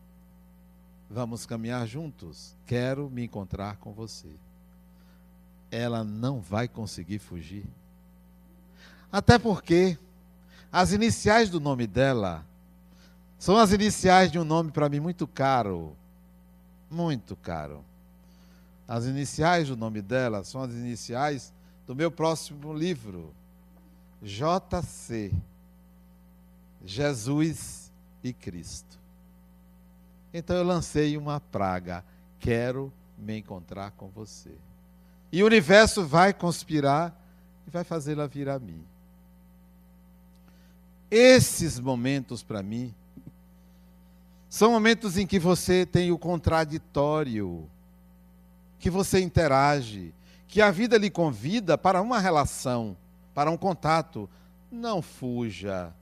vamos 1.10 1.44
caminhar 1.44 1.86
juntos. 1.86 2.54
Quero 2.66 3.10
me 3.10 3.24
encontrar 3.24 3.76
com 3.78 3.92
você. 3.92 4.28
Ela 5.70 6.04
não 6.04 6.40
vai 6.40 6.68
conseguir 6.68 7.18
fugir. 7.18 7.64
Até 9.12 9.38
porque 9.38 9.98
as 10.72 10.92
iniciais 10.92 11.50
do 11.50 11.60
nome 11.60 11.86
dela 11.86 12.42
são 13.38 13.58
as 13.58 13.72
iniciais 13.72 14.32
de 14.32 14.38
um 14.38 14.44
nome 14.44 14.70
para 14.70 14.88
mim 14.88 15.00
muito 15.00 15.26
caro. 15.26 15.94
Muito 16.90 17.36
caro. 17.36 17.84
As 18.88 19.04
iniciais 19.04 19.68
do 19.68 19.76
nome 19.76 20.00
dela 20.00 20.42
são 20.44 20.62
as 20.62 20.72
iniciais 20.72 21.52
do 21.86 21.94
meu 21.94 22.10
próximo 22.10 22.72
livro, 22.72 23.34
JC. 24.22 25.32
Jesus 26.84 27.92
e 28.24 28.32
Cristo. 28.32 28.98
Então 30.32 30.56
eu 30.56 30.64
lancei 30.64 31.16
uma 31.16 31.38
praga. 31.38 32.04
Quero 32.40 32.92
me 33.18 33.38
encontrar 33.38 33.92
com 33.92 34.08
você. 34.08 34.50
E 35.30 35.42
o 35.42 35.46
universo 35.46 36.04
vai 36.04 36.32
conspirar 36.32 37.14
e 37.66 37.70
vai 37.70 37.84
fazê-la 37.84 38.26
vir 38.26 38.48
a 38.48 38.58
mim. 38.58 38.84
Esses 41.14 41.78
momentos 41.78 42.42
para 42.42 42.62
mim 42.62 42.94
são 44.48 44.72
momentos 44.72 45.18
em 45.18 45.26
que 45.26 45.38
você 45.38 45.84
tem 45.84 46.10
o 46.10 46.16
contraditório, 46.16 47.68
que 48.78 48.88
você 48.88 49.20
interage, 49.20 50.14
que 50.48 50.62
a 50.62 50.70
vida 50.70 50.96
lhe 50.96 51.10
convida 51.10 51.76
para 51.76 52.00
uma 52.00 52.18
relação, 52.18 52.96
para 53.34 53.50
um 53.50 53.58
contato. 53.58 54.26
Não 54.70 55.02
fuja, 55.02 55.92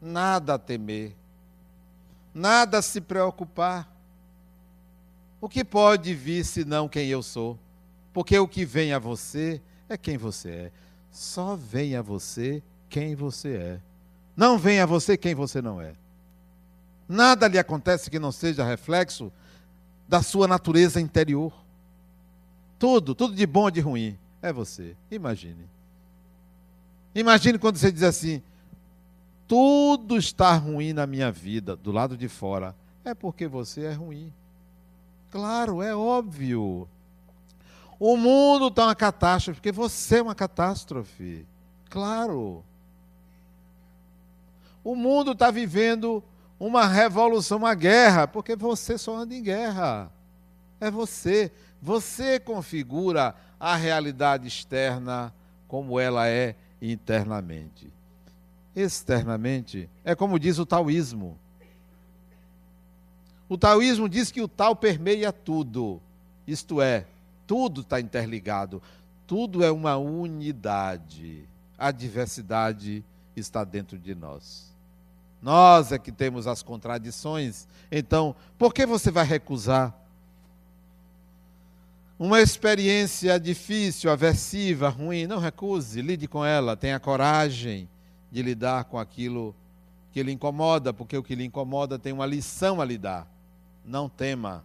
nada 0.00 0.54
a 0.54 0.58
temer, 0.58 1.16
nada 2.32 2.78
a 2.78 2.82
se 2.82 3.00
preocupar. 3.00 3.92
O 5.40 5.48
que 5.48 5.64
pode 5.64 6.14
vir 6.14 6.44
senão 6.44 6.88
quem 6.88 7.08
eu 7.08 7.24
sou? 7.24 7.58
Porque 8.12 8.38
o 8.38 8.46
que 8.46 8.64
vem 8.64 8.92
a 8.92 9.00
você 9.00 9.60
é 9.88 9.96
quem 9.96 10.16
você 10.16 10.48
é. 10.48 10.72
Só 11.10 11.56
vem 11.56 11.96
a 11.96 12.02
você 12.02 12.62
quem 12.88 13.16
você 13.16 13.56
é. 13.56 13.89
Não 14.36 14.58
vem 14.58 14.80
a 14.80 14.86
você 14.86 15.16
quem 15.16 15.34
você 15.34 15.60
não 15.60 15.80
é. 15.80 15.94
Nada 17.08 17.48
lhe 17.48 17.58
acontece 17.58 18.10
que 18.10 18.18
não 18.18 18.30
seja 18.30 18.64
reflexo 18.64 19.32
da 20.08 20.22
sua 20.22 20.46
natureza 20.46 21.00
interior. 21.00 21.52
Tudo, 22.78 23.14
tudo 23.14 23.34
de 23.34 23.46
bom 23.46 23.64
ou 23.64 23.70
de 23.70 23.80
ruim, 23.80 24.16
é 24.40 24.52
você. 24.52 24.96
Imagine. 25.10 25.68
Imagine 27.14 27.58
quando 27.58 27.76
você 27.76 27.90
diz 27.90 28.02
assim: 28.02 28.42
tudo 29.46 30.16
está 30.16 30.54
ruim 30.54 30.92
na 30.92 31.06
minha 31.06 31.32
vida, 31.32 31.74
do 31.74 31.90
lado 31.90 32.16
de 32.16 32.28
fora, 32.28 32.74
é 33.04 33.14
porque 33.14 33.48
você 33.48 33.82
é 33.82 33.92
ruim. 33.92 34.32
Claro, 35.30 35.82
é 35.82 35.94
óbvio. 35.94 36.88
O 37.98 38.16
mundo 38.16 38.68
está 38.68 38.84
uma 38.86 38.94
catástrofe, 38.94 39.60
porque 39.60 39.72
você 39.72 40.18
é 40.18 40.22
uma 40.22 40.34
catástrofe. 40.34 41.44
Claro. 41.88 42.64
O 44.82 44.94
mundo 44.94 45.32
está 45.32 45.50
vivendo 45.50 46.22
uma 46.58 46.86
revolução, 46.86 47.58
uma 47.58 47.74
guerra, 47.74 48.26
porque 48.26 48.56
você 48.56 48.98
só 48.98 49.16
anda 49.16 49.34
em 49.34 49.42
guerra. 49.42 50.10
É 50.80 50.90
você. 50.90 51.50
Você 51.80 52.38
configura 52.38 53.34
a 53.58 53.76
realidade 53.76 54.48
externa 54.48 55.32
como 55.68 56.00
ela 56.00 56.28
é 56.28 56.54
internamente. 56.80 57.92
Externamente, 58.74 59.88
é 60.04 60.14
como 60.14 60.38
diz 60.38 60.58
o 60.58 60.66
taoísmo. 60.66 61.38
O 63.48 63.58
taoísmo 63.58 64.08
diz 64.08 64.30
que 64.30 64.40
o 64.40 64.48
tal 64.48 64.76
permeia 64.76 65.32
tudo. 65.32 66.00
Isto 66.46 66.80
é, 66.80 67.06
tudo 67.46 67.80
está 67.80 68.00
interligado. 68.00 68.82
Tudo 69.26 69.64
é 69.64 69.70
uma 69.70 69.96
unidade. 69.96 71.44
A 71.76 71.90
diversidade 71.90 73.04
está 73.36 73.64
dentro 73.64 73.98
de 73.98 74.14
nós. 74.14 74.70
Nós 75.42 75.90
é 75.90 75.98
que 75.98 76.12
temos 76.12 76.46
as 76.46 76.62
contradições. 76.62 77.66
Então, 77.90 78.34
por 78.58 78.74
que 78.74 78.84
você 78.84 79.10
vai 79.10 79.24
recusar 79.24 79.94
uma 82.18 82.40
experiência 82.40 83.40
difícil, 83.40 84.10
aversiva, 84.10 84.90
ruim? 84.90 85.26
Não 85.26 85.38
recuse, 85.38 86.02
lide 86.02 86.28
com 86.28 86.44
ela, 86.44 86.76
tenha 86.76 87.00
coragem 87.00 87.88
de 88.30 88.42
lidar 88.42 88.84
com 88.84 88.98
aquilo 88.98 89.54
que 90.12 90.22
lhe 90.22 90.32
incomoda, 90.32 90.92
porque 90.92 91.16
o 91.16 91.22
que 91.22 91.34
lhe 91.34 91.44
incomoda 91.44 91.98
tem 91.98 92.12
uma 92.12 92.26
lição 92.26 92.80
a 92.80 92.84
lhe 92.84 92.98
dar. 92.98 93.26
Não 93.84 94.08
tema. 94.08 94.64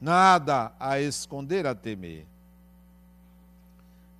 Nada 0.00 0.72
a 0.80 1.00
esconder, 1.00 1.66
a 1.66 1.74
temer. 1.74 2.24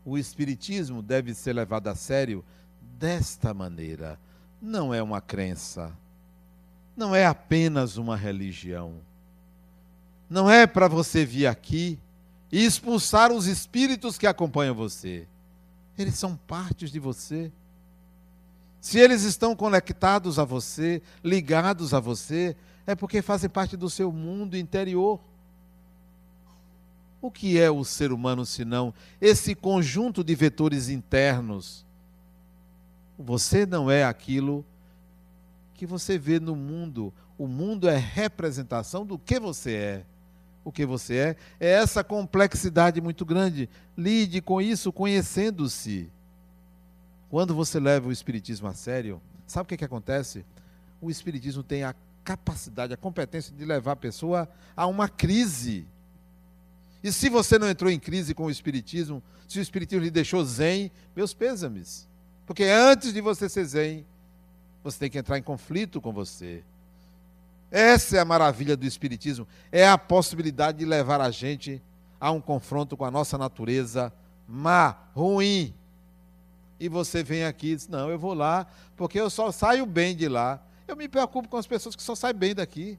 O 0.05 0.19
Espiritismo 0.19 1.01
deve 1.01 1.35
ser 1.35 1.53
levado 1.53 1.89
a 1.89 1.95
sério 1.95 2.45
desta 2.99 3.55
maneira. 3.55 4.19
Não 4.61 4.93
é 4.93 5.03
uma 5.03 5.21
crença. 5.21 5.97
Não 6.97 7.15
é 7.15 7.25
apenas 7.25 7.97
uma 7.97 8.17
religião. 8.17 8.95
Não 10.29 10.51
é 10.51 10.67
para 10.67 10.89
você 10.89 11.25
vir 11.25 11.47
aqui 11.47 11.99
e 12.51 12.65
expulsar 12.65 13.31
os 13.31 13.47
espíritos 13.47 14.19
que 14.19 14.27
acompanham 14.27 14.75
você. 14.75 15.27
Eles 15.97 16.17
são 16.17 16.37
partes 16.37 16.91
de 16.91 16.99
você. 16.99 17.53
Se 18.81 18.99
eles 18.99 19.23
estão 19.23 19.55
conectados 19.55 20.39
a 20.39 20.45
você, 20.45 21.03
ligados 21.23 21.95
a 21.95 22.01
você, 22.01 22.57
é 22.87 22.95
porque 22.95 23.23
fazem 23.23 23.49
parte 23.49 23.77
do 23.77 23.89
seu 23.89 24.11
mundo 24.13 24.57
interior. 24.57 25.21
O 27.21 27.31
que 27.31 27.59
é 27.59 27.71
o 27.71 27.85
ser 27.85 28.13
humano 28.13 28.47
senão 28.47 28.95
esse 29.21 29.55
conjunto 29.55 30.23
de 30.23 30.35
vetores 30.35 30.89
internos? 30.89 31.85
Você 33.19 33.67
não 33.67 33.91
é 33.91 34.05
aquilo 34.05 34.65
que 35.75 35.85
você 35.85 36.17
vê 36.17 36.39
no 36.39 36.55
mundo. 36.55 37.13
O 37.37 37.47
mundo 37.47 37.89
é 37.89 37.97
representação 37.97 39.05
do 39.05 39.19
que 39.19 39.41
você 39.41 39.75
é. 39.75 40.05
O 40.65 40.73
que 40.73 40.85
você 40.85 41.17
é 41.17 41.37
é 41.59 41.71
essa 41.71 42.05
complexidade 42.05 43.01
muito 43.01 43.25
grande. 43.25 43.69
Lide 43.97 44.41
com 44.41 44.61
isso 44.61 44.93
conhecendo-se. 44.93 46.11
Quando 47.31 47.55
você 47.55 47.79
leva 47.79 48.09
o 48.09 48.13
Espiritismo 48.13 48.69
a 48.69 48.75
sério, 48.75 49.21
sabe 49.47 49.65
o 49.65 49.69
que, 49.69 49.77
que 49.77 49.85
acontece? 49.85 50.45
O 51.01 51.11
Espiritismo 51.11 51.63
tem 51.63 51.85
a 51.85 51.95
capacidade, 52.25 52.93
a 52.93 52.97
competência 52.97 53.55
de 53.55 53.65
levar 53.65 53.93
a 53.93 53.97
pessoa 53.97 54.49
a 54.77 54.87
uma 54.87 55.09
crise. 55.09 55.87
E 57.03 57.13
se 57.13 57.29
você 57.29 57.59
não 57.59 57.69
entrou 57.69 57.91
em 57.91 57.99
crise 57.99 58.35
com 58.35 58.47
o 58.47 58.51
Espiritismo, 58.51 59.23
se 59.47 59.59
o 59.59 59.63
Espiritismo 59.63 60.05
lhe 60.05 60.11
deixou 60.11 60.45
zen, 60.45 60.91
meus 61.15 61.33
pêsames. 61.33 62.08
Porque 62.49 62.65
antes 62.65 63.13
de 63.13 63.21
você 63.21 63.47
ser 63.47 63.65
zen, 63.67 64.07
você 64.83 65.01
tem 65.01 65.11
que 65.11 65.19
entrar 65.19 65.37
em 65.37 65.43
conflito 65.43 66.01
com 66.01 66.11
você. 66.11 66.65
Essa 67.71 68.17
é 68.17 68.21
a 68.21 68.25
maravilha 68.25 68.75
do 68.75 68.87
Espiritismo. 68.87 69.47
É 69.71 69.87
a 69.87 69.99
possibilidade 69.99 70.79
de 70.79 70.87
levar 70.87 71.21
a 71.21 71.31
gente 71.31 71.83
a 72.19 72.31
um 72.31 72.41
confronto 72.41 72.97
com 72.97 73.05
a 73.05 73.11
nossa 73.11 73.37
natureza 73.37 74.11
má, 74.49 74.97
ruim. 75.15 75.75
E 76.81 76.89
você 76.89 77.23
vem 77.23 77.45
aqui 77.45 77.73
e 77.73 77.77
diz: 77.77 77.87
Não, 77.87 78.09
eu 78.09 78.19
vou 78.19 78.33
lá, 78.33 78.67
porque 78.97 79.21
eu 79.21 79.29
só 79.29 79.53
saio 79.53 79.85
bem 79.85 80.17
de 80.17 80.27
lá. 80.27 80.59
Eu 80.87 80.97
me 80.97 81.07
preocupo 81.07 81.51
com 81.51 81.59
as 81.59 81.67
pessoas 81.67 81.95
que 81.95 82.03
só 82.03 82.15
saem 82.15 82.35
bem 82.35 82.55
daqui. 82.55 82.99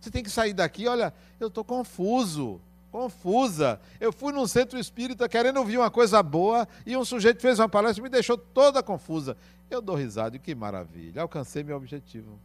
Você 0.00 0.10
tem 0.10 0.24
que 0.24 0.30
sair 0.30 0.52
daqui, 0.52 0.88
olha, 0.88 1.14
eu 1.38 1.46
estou 1.46 1.62
confuso, 1.62 2.60
confusa. 2.90 3.80
Eu 4.00 4.12
fui 4.12 4.32
num 4.32 4.46
centro 4.46 4.78
espírita 4.78 5.28
querendo 5.28 5.58
ouvir 5.58 5.78
uma 5.78 5.90
coisa 5.90 6.22
boa 6.22 6.66
e 6.86 6.96
um 6.96 7.04
sujeito 7.04 7.40
fez 7.40 7.58
uma 7.58 7.68
palestra 7.68 8.00
e 8.00 8.04
me 8.04 8.08
deixou 8.08 8.36
toda 8.36 8.82
confusa. 8.82 9.36
Eu 9.70 9.80
dou 9.82 9.96
risada, 9.96 10.36
e 10.36 10.38
que 10.38 10.54
maravilha, 10.54 11.22
alcancei 11.22 11.62
meu 11.62 11.76
objetivo. 11.76 12.38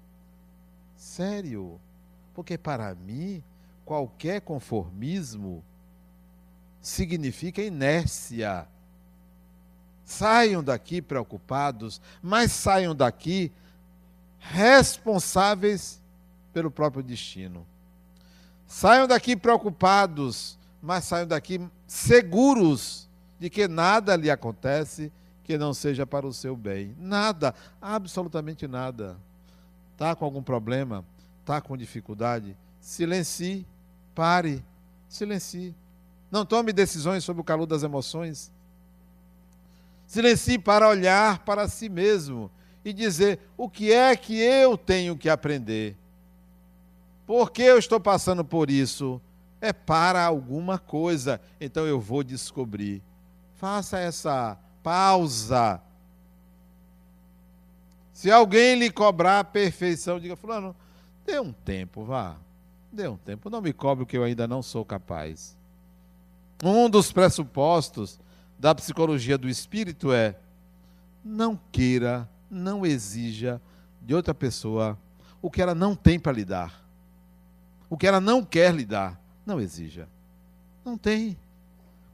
Sério, 0.95 1.79
porque 2.33 2.57
para 2.57 2.93
mim, 2.95 3.41
qualquer 3.85 4.41
conformismo 4.41 5.63
significa 6.81 7.61
inércia. 7.61 8.67
Saiam 10.03 10.61
daqui 10.61 11.01
preocupados, 11.01 12.01
mas 12.21 12.51
saiam 12.51 12.93
daqui 12.93 13.51
responsáveis 14.39 16.01
pelo 16.51 16.69
próprio 16.69 17.01
destino. 17.01 17.65
Saiam 18.67 19.07
daqui 19.07 19.35
preocupados, 19.35 20.57
mas 20.81 21.05
saiam 21.05 21.27
daqui 21.27 21.61
seguros 21.87 23.09
de 23.39 23.49
que 23.49 23.67
nada 23.67 24.15
lhe 24.15 24.31
acontece 24.31 25.11
que 25.43 25.57
não 25.57 25.73
seja 25.73 26.05
para 26.05 26.25
o 26.25 26.33
seu 26.33 26.55
bem. 26.55 26.95
Nada, 26.97 27.53
absolutamente 27.81 28.67
nada. 28.67 29.17
Está 29.93 30.15
com 30.15 30.25
algum 30.25 30.41
problema? 30.41 31.05
Está 31.41 31.59
com 31.61 31.77
dificuldade? 31.77 32.57
Silencie, 32.79 33.65
pare, 34.15 34.63
silencie. 35.07 35.75
Não 36.31 36.45
tome 36.45 36.73
decisões 36.73 37.23
sob 37.23 37.41
o 37.41 37.43
calor 37.43 37.65
das 37.65 37.83
emoções. 37.83 38.51
Silencie 40.07 40.57
para 40.57 40.87
olhar 40.87 41.39
para 41.39 41.67
si 41.67 41.89
mesmo 41.89 42.49
e 42.83 42.91
dizer: 42.91 43.39
o 43.57 43.69
que 43.69 43.91
é 43.91 44.15
que 44.15 44.39
eu 44.39 44.77
tenho 44.77 45.17
que 45.17 45.29
aprender? 45.29 45.95
Por 47.25 47.51
que 47.51 47.61
eu 47.61 47.77
estou 47.77 47.99
passando 47.99 48.43
por 48.43 48.69
isso? 48.69 49.21
É 49.61 49.71
para 49.71 50.25
alguma 50.25 50.77
coisa, 50.77 51.39
então 51.59 51.85
eu 51.85 51.99
vou 51.99 52.21
descobrir. 52.21 53.01
Faça 53.55 53.97
essa 53.97 54.57
pausa. 54.81 55.81
Se 58.11 58.29
alguém 58.29 58.77
lhe 58.77 58.91
cobrar 58.91 59.39
a 59.39 59.43
perfeição, 59.43 60.19
diga: 60.19 60.35
Fulano, 60.35 60.75
dê 61.25 61.39
um 61.39 61.53
tempo, 61.53 62.03
vá. 62.03 62.35
Dê 62.91 63.07
um 63.07 63.15
tempo. 63.15 63.49
Não 63.49 63.61
me 63.61 63.71
cobre 63.71 64.03
o 64.03 64.05
que 64.05 64.17
eu 64.17 64.23
ainda 64.23 64.47
não 64.47 64.61
sou 64.61 64.83
capaz. 64.83 65.57
Um 66.61 66.89
dos 66.89 67.11
pressupostos 67.11 68.19
da 68.59 68.75
psicologia 68.75 69.37
do 69.37 69.47
espírito 69.47 70.11
é: 70.11 70.35
não 71.23 71.57
queira, 71.71 72.29
não 72.51 72.85
exija 72.85 73.61
de 74.01 74.13
outra 74.13 74.33
pessoa 74.33 74.99
o 75.41 75.49
que 75.49 75.61
ela 75.61 75.73
não 75.73 75.95
tem 75.95 76.19
para 76.19 76.33
lhe 76.33 76.43
dar 76.43 76.82
o 77.93 77.97
que 77.97 78.07
ela 78.07 78.19
não 78.19 78.43
quer 78.43 78.73
lhe 78.73 78.85
dar. 78.85 79.21
Não 79.45 79.61
exija. 79.61 80.09
Não 80.83 80.97
tem. 80.97 81.37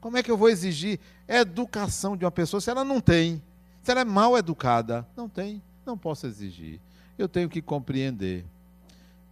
Como 0.02 0.18
é 0.18 0.22
que 0.22 0.30
eu 0.30 0.36
vou 0.36 0.50
exigir 0.50 1.00
educação 1.26 2.18
de 2.18 2.26
uma 2.26 2.32
pessoa 2.32 2.60
se 2.60 2.70
ela 2.70 2.84
não 2.84 3.00
tem? 3.00 3.42
Se 3.82 3.90
ela 3.90 4.02
é 4.02 4.04
mal 4.04 4.38
educada? 4.38 5.08
Não 5.16 5.30
tem. 5.30 5.64
Não 5.86 5.98
posso 5.98 6.28
exigir. 6.28 6.82
Eu 7.18 7.30
tenho 7.30 7.48
que 7.48 7.62
compreender. 7.62 8.46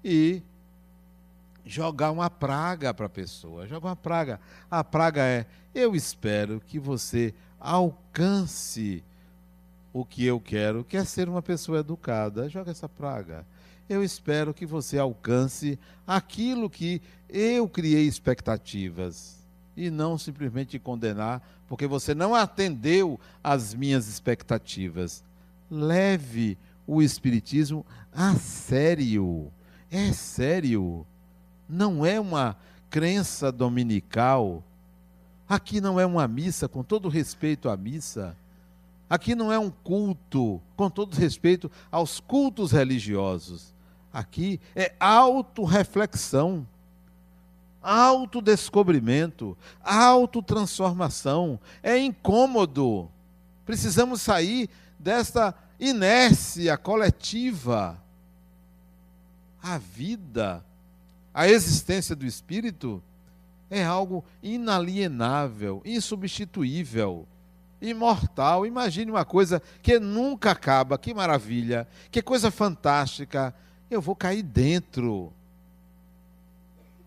E 0.02 0.42
jogar 1.66 2.12
uma 2.12 2.30
praga 2.30 2.94
para 2.94 3.08
a 3.08 3.10
pessoa. 3.10 3.68
Jogar 3.68 3.90
uma 3.90 3.96
praga. 3.98 4.40
A 4.72 4.86
praga 4.86 5.24
é: 5.24 5.46
eu 5.76 5.98
espero 5.98 6.62
que 6.66 6.80
você 6.80 7.34
alcance 7.60 9.04
o 9.92 10.06
que 10.06 10.26
eu 10.26 10.40
quero, 10.40 10.86
que 10.86 10.96
é 10.96 11.04
ser 11.04 11.28
uma 11.28 11.42
pessoa 11.42 11.80
educada. 11.80 12.48
Joga 12.48 12.72
essa 12.72 12.88
praga 12.88 13.46
eu 13.90 14.04
espero 14.04 14.54
que 14.54 14.66
você 14.66 14.98
alcance 14.98 15.80
aquilo 16.06 16.70
que 16.70 17.02
eu 17.30 17.68
criei 17.70 18.06
expectativas 18.06 19.38
e 19.76 19.90
não 19.90 20.18
simplesmente 20.18 20.78
condenar 20.78 21.42
porque 21.68 21.88
você 21.88 22.16
não 22.16 22.34
atendeu 22.34 23.20
às 23.44 23.74
minhas 23.74 24.08
expectativas. 24.08 25.24
Leve 25.70 26.58
o 26.86 27.02
espiritismo 27.02 27.86
a 28.14 28.36
sério. 28.36 29.52
É 29.92 30.12
sério. 30.14 31.06
Não 31.68 32.06
é 32.06 32.20
uma 32.20 32.58
crença 32.90 33.52
dominical. 33.52 34.64
Aqui 35.48 35.82
não 35.82 36.00
é 36.00 36.06
uma 36.06 36.28
missa, 36.28 36.68
com 36.68 36.84
todo 36.84 37.10
respeito 37.10 37.70
à 37.70 37.76
missa. 37.76 38.36
Aqui 39.10 39.36
não 39.36 39.52
é 39.52 39.60
um 39.60 39.70
culto, 39.70 40.62
com 40.76 40.90
todo 40.90 41.16
respeito 41.16 41.70
aos 41.92 42.20
cultos 42.20 42.72
religiosos 42.72 43.77
aqui 44.12 44.60
é 44.76 44.94
autorreflexão, 45.00 46.68
autodescobrimento, 47.82 49.58
autotransformação. 49.84 51.60
É 51.82 51.98
incômodo. 51.98 53.10
Precisamos 53.66 54.22
sair 54.22 54.70
desta 55.00 55.54
inércia 55.80 56.78
coletiva. 56.78 58.02
A 59.62 59.78
vida, 59.78 60.64
a 61.34 61.48
existência 61.48 62.16
do 62.16 62.26
espírito 62.26 63.02
é 63.70 63.84
algo 63.84 64.24
inalienável, 64.42 65.82
insubstituível, 65.86 67.28
imortal. 67.82 68.66
Imagine 68.66 69.12
uma 69.12 69.26
coisa 69.26 69.62
que 69.82 70.00
nunca 70.00 70.52
acaba, 70.52 70.98
que 70.98 71.14
maravilha, 71.14 71.88
que 72.10 72.22
coisa 72.22 72.50
fantástica 72.50 73.54
eu 73.90 74.02
vou 74.02 74.16
cair 74.16 74.44
dentro. 74.44 75.32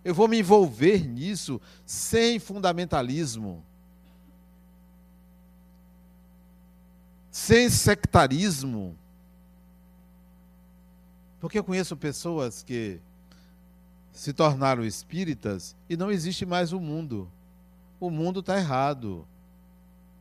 Eu 0.05 0.15
vou 0.15 0.27
me 0.27 0.39
envolver 0.39 1.07
nisso 1.07 1.61
sem 1.85 2.39
fundamentalismo, 2.39 3.63
sem 7.31 7.69
sectarismo. 7.69 8.97
Porque 11.39 11.59
eu 11.59 11.65
conheço 11.65 11.97
pessoas 11.97 12.63
que 12.63 13.01
se 14.13 14.33
tornaram 14.33 14.85
espíritas 14.85 15.77
e 15.89 15.97
não 15.97 16.11
existe 16.11 16.45
mais 16.45 16.73
o 16.73 16.81
mundo. 16.81 17.31
O 17.99 18.11
mundo 18.11 18.41
está 18.41 18.59
errado. 18.59 19.27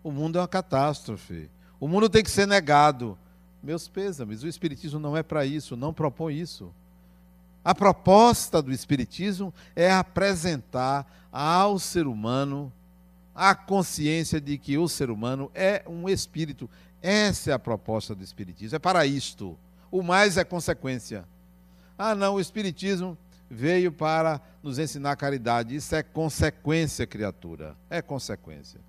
O 0.04 0.12
mundo 0.12 0.38
é 0.38 0.42
uma 0.42 0.48
catástrofe. 0.48 1.50
O 1.80 1.88
mundo 1.88 2.10
tem 2.10 2.24
que 2.24 2.32
ser 2.32 2.48
negado. 2.48 3.18
Meus 3.62 3.88
pêsames, 3.88 4.44
o 4.44 4.48
Espiritismo 4.48 5.00
não 5.00 5.18
é 5.18 5.22
para 5.22 5.46
isso, 5.46 5.76
não 5.76 5.94
propõe 5.94 6.40
isso. 6.40 6.74
A 7.64 7.76
proposta 7.76 8.62
do 8.62 8.72
Espiritismo 8.72 9.54
é 9.76 9.92
apresentar 9.92 11.06
ao 11.32 11.78
ser 11.78 12.08
humano 12.08 12.72
a 13.36 13.54
consciência 13.54 14.40
de 14.40 14.58
que 14.58 14.78
o 14.78 14.88
ser 14.88 15.10
humano 15.10 15.52
é 15.54 15.84
um 15.88 16.10
espírito. 16.10 16.70
Essa 17.02 17.52
é 17.52 17.54
a 17.54 17.60
proposta 17.60 18.16
do 18.16 18.24
Espiritismo. 18.24 18.76
É 18.76 18.80
para 18.80 19.06
isto. 19.06 19.58
O 19.92 20.02
mais 20.02 20.38
é 20.38 20.44
consequência. 20.44 21.26
Ah, 21.98 22.16
não, 22.16 22.36
o 22.36 22.40
Espiritismo 22.40 23.18
veio 23.50 23.92
para 23.92 24.42
nos 24.64 24.80
ensinar 24.80 25.16
caridade. 25.16 25.76
Isso 25.76 25.96
é 25.96 26.04
consequência, 26.04 27.06
criatura. 27.06 27.76
É 27.90 28.02
consequência. 28.02 28.80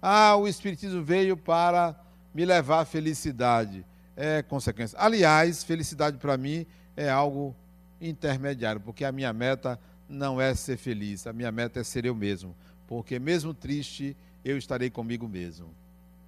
Ah, 0.00 0.36
o 0.36 0.46
Espiritismo 0.46 1.02
veio 1.02 1.36
para 1.36 1.98
me 2.32 2.44
levar 2.44 2.80
à 2.80 2.84
felicidade 2.84 3.84
é 4.20 4.42
consequência. 4.42 4.98
Aliás, 5.00 5.64
felicidade 5.64 6.18
para 6.18 6.36
mim 6.36 6.66
é 6.94 7.08
algo 7.08 7.56
intermediário, 7.98 8.78
porque 8.78 9.02
a 9.02 9.10
minha 9.10 9.32
meta 9.32 9.80
não 10.06 10.38
é 10.38 10.54
ser 10.54 10.76
feliz, 10.76 11.26
a 11.26 11.32
minha 11.32 11.50
meta 11.50 11.80
é 11.80 11.84
ser 11.84 12.04
eu 12.04 12.14
mesmo, 12.14 12.54
porque 12.86 13.18
mesmo 13.18 13.54
triste, 13.54 14.14
eu 14.44 14.58
estarei 14.58 14.90
comigo 14.90 15.26
mesmo. 15.26 15.74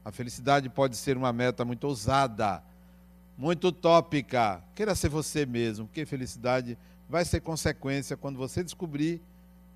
A 0.03 0.11
felicidade 0.11 0.71
pode 0.71 0.97
ser 0.97 1.19
uma 1.19 1.35
meta 1.35 1.67
muito 1.67 1.85
ousada, 1.85 2.63
muito 3.37 3.69
utópica. 3.69 4.65
Queira 4.75 4.95
ser 4.95 5.11
você 5.11 5.45
mesmo, 5.45 5.87
porque 5.87 6.07
felicidade 6.07 6.79
vai 7.11 7.27
ser 7.27 7.41
consequência 7.41 8.17
quando 8.17 8.39
você 8.39 8.65
descobrir 8.65 9.21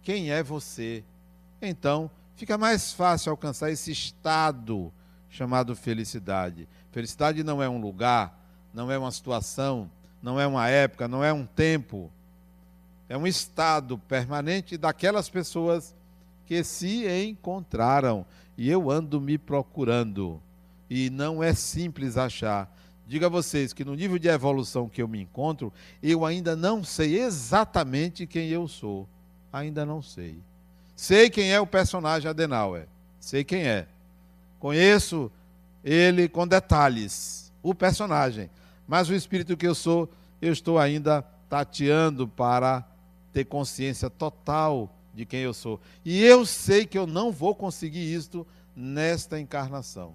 quem 0.03 0.31
é 0.31 0.43
você. 0.43 1.05
Então, 1.61 2.11
fica 2.35 2.57
mais 2.57 2.95
fácil 2.95 3.31
alcançar 3.31 3.71
esse 3.71 3.93
estado 3.93 4.91
chamado 5.29 5.77
felicidade. 5.77 6.67
Felicidade 6.97 7.45
não 7.45 7.63
é 7.63 7.69
um 7.69 7.79
lugar, 7.79 8.43
não 8.73 8.91
é 8.91 8.97
uma 8.97 9.13
situação, 9.13 9.91
não 10.23 10.41
é 10.41 10.47
uma 10.47 10.67
época, 10.67 11.07
não 11.07 11.23
é 11.23 11.31
um 11.31 11.45
tempo. 11.45 12.11
É 13.07 13.19
um 13.19 13.27
estado 13.27 13.99
permanente 13.99 14.79
daquelas 14.79 15.29
pessoas 15.29 15.95
que 16.47 16.65
se 16.65 17.07
encontraram. 17.07 18.25
E 18.57 18.71
eu 18.71 18.91
ando 18.91 19.21
me 19.21 19.37
procurando. 19.37 20.41
E 20.89 21.11
não 21.11 21.45
é 21.45 21.53
simples 21.53 22.17
achar. 22.17 22.75
Digo 23.07 23.27
a 23.27 23.29
vocês 23.29 23.75
que 23.75 23.85
no 23.85 23.95
nível 23.95 24.19
de 24.19 24.29
evolução 24.29 24.89
que 24.89 25.03
eu 25.03 25.07
me 25.07 25.21
encontro, 25.21 25.71
eu 26.03 26.25
ainda 26.25 26.57
não 26.57 26.83
sei 26.83 27.21
exatamente 27.21 28.27
quem 28.27 28.49
eu 28.49 28.67
sou. 28.67 29.07
Ainda 29.53 29.85
não 29.85 30.01
sei. 30.01 30.39
Sei 30.97 31.29
quem 31.29 31.53
é 31.53 31.61
o 31.61 31.67
personagem 31.67 32.31
Adenauer. 32.31 32.89
Sei 33.21 33.45
quem 33.45 33.65
é. 33.65 33.87
Conheço 34.59 35.31
ele 35.87 36.29
com 36.29 36.49
detalhes, 36.49 37.53
o 37.63 37.73
personagem. 37.73 38.51
Mas 38.89 39.09
o 39.09 39.15
espírito 39.15 39.57
que 39.57 39.67
eu 39.67 39.75
sou, 39.75 40.11
eu 40.43 40.53
estou 40.53 40.81
ainda 40.81 41.23
tateando 41.49 42.27
para 42.27 42.85
ter 43.33 43.45
consciência 43.45 44.11
total 44.11 44.93
de 45.15 45.25
quem 45.25 45.41
eu 45.41 45.55
sou. 45.55 45.81
E 46.05 46.25
eu 46.25 46.45
sei 46.45 46.85
que 46.85 46.99
eu 46.99 47.07
não 47.07 47.31
vou 47.31 47.55
conseguir 47.55 48.13
isto 48.13 48.45
nesta 48.75 49.39
encarnação. 49.39 50.13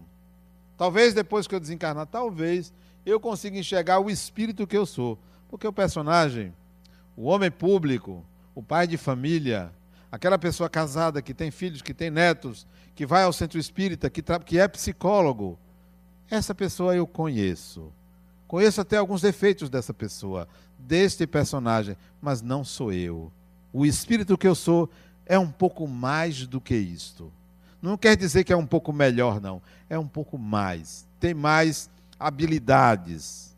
Talvez 0.77 1.13
depois 1.13 1.47
que 1.47 1.55
eu 1.55 1.59
desencarnar, 1.59 2.05
talvez 2.05 2.73
eu 3.05 3.17
consiga 3.17 3.57
enxergar 3.57 3.99
o 3.99 4.09
espírito 4.09 4.67
que 4.67 4.77
eu 4.77 4.85
sou. 4.85 5.17
Porque 5.47 5.65
o 5.65 5.71
personagem, 5.73 6.53
o 7.15 7.23
homem 7.23 7.49
público, 7.49 8.25
o 8.53 8.61
pai 8.61 8.87
de 8.87 8.97
família, 8.97 9.71
aquela 10.11 10.37
pessoa 10.37 10.69
casada 10.69 11.21
que 11.21 11.33
tem 11.33 11.49
filhos, 11.49 11.81
que 11.81 11.93
tem 11.93 12.09
netos, 12.09 12.67
que 12.93 13.05
vai 13.05 13.23
ao 13.23 13.33
centro 13.33 13.57
espírita, 13.57 14.09
que, 14.09 14.21
que 14.45 14.59
é 14.59 14.67
psicólogo, 14.67 15.57
essa 16.29 16.53
pessoa 16.53 16.95
eu 16.95 17.07
conheço. 17.07 17.91
Conheço 18.47 18.81
até 18.81 18.97
alguns 18.97 19.21
defeitos 19.21 19.69
dessa 19.69 19.93
pessoa, 19.93 20.47
deste 20.77 21.25
personagem, 21.25 21.95
mas 22.21 22.41
não 22.41 22.63
sou 22.63 22.91
eu. 22.91 23.31
O 23.71 23.85
espírito 23.85 24.37
que 24.37 24.47
eu 24.47 24.55
sou 24.55 24.89
é 25.25 25.39
um 25.39 25.49
pouco 25.49 25.87
mais 25.87 26.45
do 26.45 26.59
que 26.59 26.75
isto. 26.75 27.31
Não 27.81 27.97
quer 27.97 28.15
dizer 28.17 28.43
que 28.43 28.53
é 28.53 28.57
um 28.57 28.67
pouco 28.67 28.91
melhor, 28.91 29.39
não. 29.39 29.61
É 29.89 29.97
um 29.97 30.07
pouco 30.07 30.37
mais. 30.37 31.07
Tem 31.19 31.33
mais 31.33 31.89
habilidades, 32.19 33.55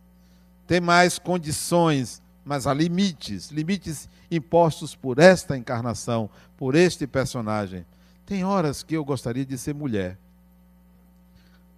tem 0.66 0.80
mais 0.80 1.20
condições, 1.20 2.22
mas 2.46 2.68
há 2.68 2.74
limites 2.74 3.50
limites 3.50 4.10
impostos 4.30 4.96
por 4.96 5.20
esta 5.20 5.58
encarnação, 5.58 6.30
por 6.58 6.76
este 6.76 7.08
personagem. 7.08 7.86
Tem 8.26 8.44
horas 8.44 8.84
que 8.84 8.96
eu 8.96 9.04
gostaria 9.04 9.46
de 9.46 9.58
ser 9.58 9.74
mulher. 9.74 10.18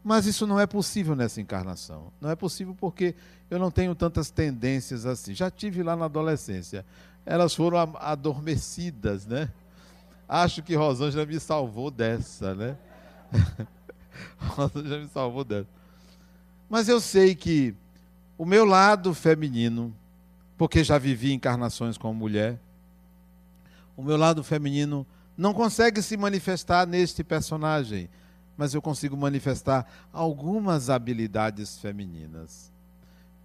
Mas 0.04 0.28
isso 0.28 0.46
não 0.46 0.60
é 0.60 0.68
possível 0.68 1.16
nessa 1.16 1.42
encarnação. 1.42 2.12
Não 2.22 2.30
é 2.30 2.36
possível 2.36 2.76
porque 2.80 3.16
eu 3.50 3.58
não 3.58 3.72
tenho 3.72 3.96
tantas 3.96 4.30
tendências 4.30 5.06
assim. 5.06 5.34
Já 5.34 5.50
tive 5.50 5.82
lá 5.82 5.96
na 5.96 6.06
adolescência. 6.06 6.86
Elas 7.26 7.56
foram 7.56 7.80
adormecidas, 8.00 9.26
né? 9.26 9.52
Acho 10.30 10.62
que 10.62 10.76
Rosângela 10.76 11.26
me 11.26 11.40
salvou 11.40 11.90
dessa, 11.90 12.54
né? 12.54 12.78
Rosângela 14.38 15.00
me 15.00 15.10
salvou 15.10 15.44
dessa. 15.44 15.70
Mas 16.70 16.88
eu 16.88 17.02
sei 17.02 17.34
que 17.34 17.76
o 18.38 18.46
meu 18.46 18.64
lado 18.64 19.14
feminino, 19.14 19.92
porque 20.58 20.84
já 20.84 20.98
vivi 20.98 21.34
encarnações 21.34 21.98
como 21.98 22.14
mulher, 22.14 22.60
o 23.96 24.04
meu 24.04 24.18
lado 24.18 24.44
feminino 24.44 25.06
não 25.38 25.54
consegue 25.54 26.02
se 26.02 26.16
manifestar 26.18 26.88
neste 26.88 27.24
personagem 27.24 28.10
mas 28.58 28.74
eu 28.74 28.82
consigo 28.82 29.18
manifestar 29.18 29.86
algumas 30.12 30.90
habilidades 30.90 31.78
femininas. 31.78 32.72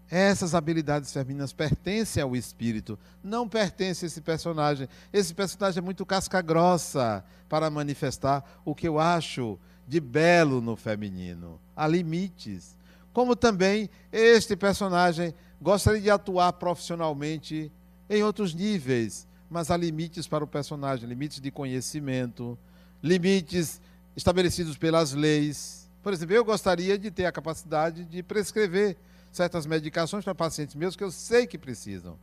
Essas 0.08 0.54
habilidades 0.54 1.12
femininas 1.12 1.52
pertencem 1.52 2.22
ao 2.22 2.34
espírito, 2.34 2.98
não 3.22 3.48
pertence 3.48 4.04
a 4.04 4.08
esse 4.08 4.20
personagem. 4.20 4.88
Esse 5.12 5.32
personagem 5.32 5.78
é 5.78 5.84
muito 5.84 6.04
casca 6.04 6.40
grossa 6.42 7.24
para 7.48 7.70
manifestar 7.70 8.44
o 8.64 8.74
que 8.74 8.88
eu 8.88 8.98
acho 8.98 9.58
de 9.86 10.00
belo 10.00 10.60
no 10.60 10.74
feminino. 10.74 11.60
Há 11.76 11.86
limites. 11.86 12.76
Como 13.12 13.36
também 13.36 13.88
este 14.12 14.56
personagem 14.56 15.34
gostaria 15.60 16.00
de 16.00 16.10
atuar 16.10 16.52
profissionalmente 16.54 17.70
em 18.08 18.22
outros 18.22 18.54
níveis, 18.54 19.26
mas 19.48 19.70
há 19.70 19.76
limites 19.76 20.26
para 20.26 20.42
o 20.42 20.46
personagem, 20.46 21.08
limites 21.08 21.40
de 21.40 21.50
conhecimento, 21.50 22.58
limites 23.02 23.80
estabelecidos 24.16 24.76
pelas 24.76 25.12
leis. 25.12 25.88
Por 26.02 26.12
exemplo, 26.12 26.34
eu 26.34 26.44
gostaria 26.44 26.98
de 26.98 27.10
ter 27.10 27.26
a 27.26 27.32
capacidade 27.32 28.04
de 28.04 28.22
prescrever 28.22 28.96
certas 29.30 29.66
medicações 29.66 30.24
para 30.24 30.34
pacientes 30.34 30.74
meus 30.74 30.96
que 30.96 31.04
eu 31.04 31.10
sei 31.10 31.46
que 31.46 31.58
precisam. 31.58 32.18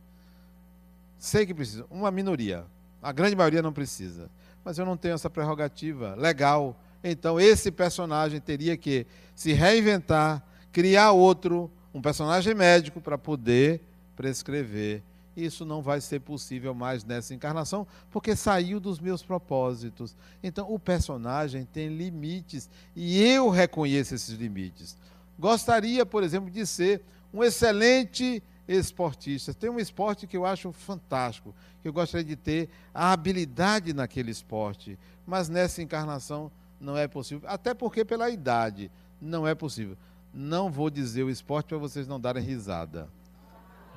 Sei 1.18 1.46
que 1.46 1.54
precisam. 1.54 1.86
Uma 1.90 2.10
minoria. 2.10 2.64
A 3.02 3.12
grande 3.12 3.36
maioria 3.36 3.62
não 3.62 3.72
precisa. 3.72 4.30
Mas 4.64 4.78
eu 4.78 4.84
não 4.84 4.96
tenho 4.96 5.14
essa 5.14 5.30
prerrogativa 5.30 6.14
legal. 6.14 6.78
Então, 7.02 7.40
esse 7.40 7.70
personagem 7.70 8.40
teria 8.40 8.76
que 8.76 9.06
se 9.34 9.52
reinventar, 9.52 10.42
criar 10.72 11.12
outro, 11.12 11.70
um 11.92 12.00
personagem 12.00 12.54
médico, 12.54 13.00
para 13.00 13.16
poder 13.18 13.82
prescrever 14.16 15.02
isso 15.38 15.64
não 15.64 15.80
vai 15.80 16.00
ser 16.00 16.20
possível 16.20 16.74
mais 16.74 17.04
nessa 17.04 17.32
encarnação, 17.32 17.86
porque 18.10 18.34
saiu 18.34 18.80
dos 18.80 18.98
meus 18.98 19.22
propósitos. 19.22 20.16
Então, 20.42 20.70
o 20.72 20.78
personagem 20.78 21.64
tem 21.64 21.88
limites 21.88 22.68
e 22.94 23.22
eu 23.22 23.48
reconheço 23.48 24.14
esses 24.14 24.34
limites. 24.34 24.96
Gostaria, 25.38 26.04
por 26.04 26.22
exemplo, 26.22 26.50
de 26.50 26.66
ser 26.66 27.02
um 27.32 27.44
excelente 27.44 28.42
esportista. 28.66 29.54
Tem 29.54 29.70
um 29.70 29.78
esporte 29.78 30.26
que 30.26 30.36
eu 30.36 30.44
acho 30.44 30.72
fantástico, 30.72 31.54
que 31.80 31.88
eu 31.88 31.92
gostaria 31.92 32.24
de 32.24 32.36
ter 32.36 32.68
a 32.92 33.12
habilidade 33.12 33.92
naquele 33.92 34.30
esporte, 34.30 34.98
mas 35.24 35.48
nessa 35.48 35.80
encarnação 35.80 36.50
não 36.80 36.96
é 36.96 37.06
possível, 37.06 37.48
até 37.48 37.74
porque 37.74 38.04
pela 38.04 38.30
idade 38.30 38.90
não 39.20 39.46
é 39.46 39.54
possível. 39.54 39.96
Não 40.32 40.70
vou 40.70 40.90
dizer 40.90 41.22
o 41.22 41.30
esporte 41.30 41.68
para 41.68 41.78
vocês 41.78 42.06
não 42.06 42.20
darem 42.20 42.42
risada. 42.42 43.08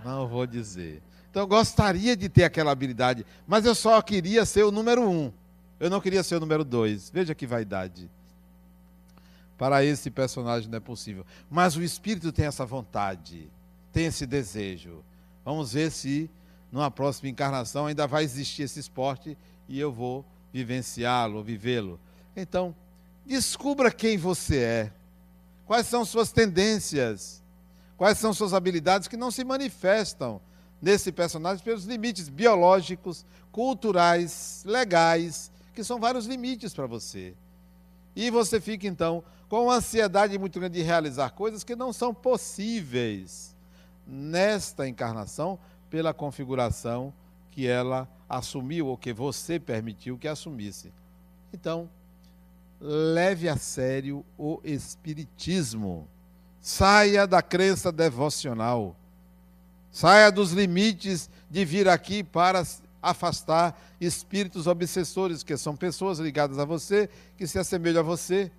Não 0.03 0.27
vou 0.27 0.47
dizer. 0.47 1.01
Então 1.29 1.43
eu 1.43 1.47
gostaria 1.47 2.15
de 2.15 2.27
ter 2.27 2.43
aquela 2.43 2.71
habilidade, 2.71 3.25
mas 3.47 3.65
eu 3.65 3.73
só 3.73 4.01
queria 4.01 4.45
ser 4.45 4.63
o 4.63 4.71
número 4.71 5.09
um. 5.09 5.31
Eu 5.79 5.89
não 5.89 6.01
queria 6.01 6.23
ser 6.23 6.35
o 6.35 6.39
número 6.39 6.63
dois. 6.63 7.09
Veja 7.09 7.33
que 7.33 7.47
vaidade. 7.47 8.09
Para 9.57 9.83
esse 9.83 10.11
personagem 10.11 10.69
não 10.69 10.77
é 10.77 10.81
possível. 10.81 11.25
Mas 11.49 11.75
o 11.75 11.83
espírito 11.83 12.31
tem 12.31 12.45
essa 12.45 12.65
vontade, 12.65 13.49
tem 13.93 14.05
esse 14.05 14.25
desejo. 14.25 15.03
Vamos 15.45 15.73
ver 15.73 15.91
se 15.91 16.29
numa 16.71 16.89
próxima 16.89 17.29
encarnação 17.29 17.85
ainda 17.85 18.07
vai 18.07 18.23
existir 18.23 18.63
esse 18.63 18.79
esporte 18.79 19.37
e 19.67 19.79
eu 19.79 19.91
vou 19.91 20.25
vivenciá-lo, 20.51 21.43
vivê-lo. 21.43 21.99
Então, 22.35 22.75
descubra 23.25 23.91
quem 23.91 24.17
você 24.17 24.57
é. 24.57 24.93
Quais 25.65 25.87
são 25.87 26.03
suas 26.03 26.31
tendências? 26.31 27.41
Quais 27.97 28.17
são 28.17 28.33
suas 28.33 28.53
habilidades 28.53 29.07
que 29.07 29.17
não 29.17 29.31
se 29.31 29.43
manifestam 29.43 30.41
nesse 30.81 31.11
personagem 31.11 31.63
pelos 31.63 31.85
limites 31.85 32.27
biológicos, 32.27 33.25
culturais, 33.51 34.63
legais, 34.65 35.51
que 35.73 35.83
são 35.83 35.99
vários 35.99 36.25
limites 36.25 36.73
para 36.73 36.87
você. 36.87 37.35
E 38.15 38.29
você 38.29 38.59
fica 38.59 38.87
então 38.87 39.23
com 39.47 39.65
uma 39.65 39.75
ansiedade 39.75 40.37
muito 40.37 40.59
grande 40.59 40.79
de 40.79 40.83
realizar 40.83 41.29
coisas 41.31 41.63
que 41.63 41.75
não 41.75 41.93
são 41.93 42.13
possíveis 42.13 43.55
nesta 44.07 44.87
encarnação 44.87 45.59
pela 45.89 46.13
configuração 46.13 47.13
que 47.51 47.67
ela 47.67 48.07
assumiu 48.27 48.87
ou 48.87 48.97
que 48.97 49.13
você 49.13 49.59
permitiu 49.59 50.17
que 50.17 50.27
assumisse. 50.27 50.91
Então, 51.53 51.89
leve 52.81 53.47
a 53.47 53.55
sério 53.55 54.25
o 54.37 54.59
espiritismo. 54.63 56.07
Saia 56.59 57.27
da 57.27 57.41
crença 57.41 57.91
devocional. 57.91 58.95
Saia 59.91 60.31
dos 60.31 60.51
limites 60.51 61.29
de 61.49 61.63
vir 61.63 61.87
aqui 61.87 62.23
para 62.23 62.63
afastar 63.01 63.79
espíritos 63.99 64.67
obsessores, 64.67 65.43
que 65.43 65.55
são 65.57 65.75
pessoas 65.75 66.17
ligadas 66.17 66.57
a 66.57 66.65
você, 66.65 67.09
que 67.37 67.45
se 67.45 67.59
assemelham 67.59 67.99
a 67.99 68.03
você. 68.03 68.51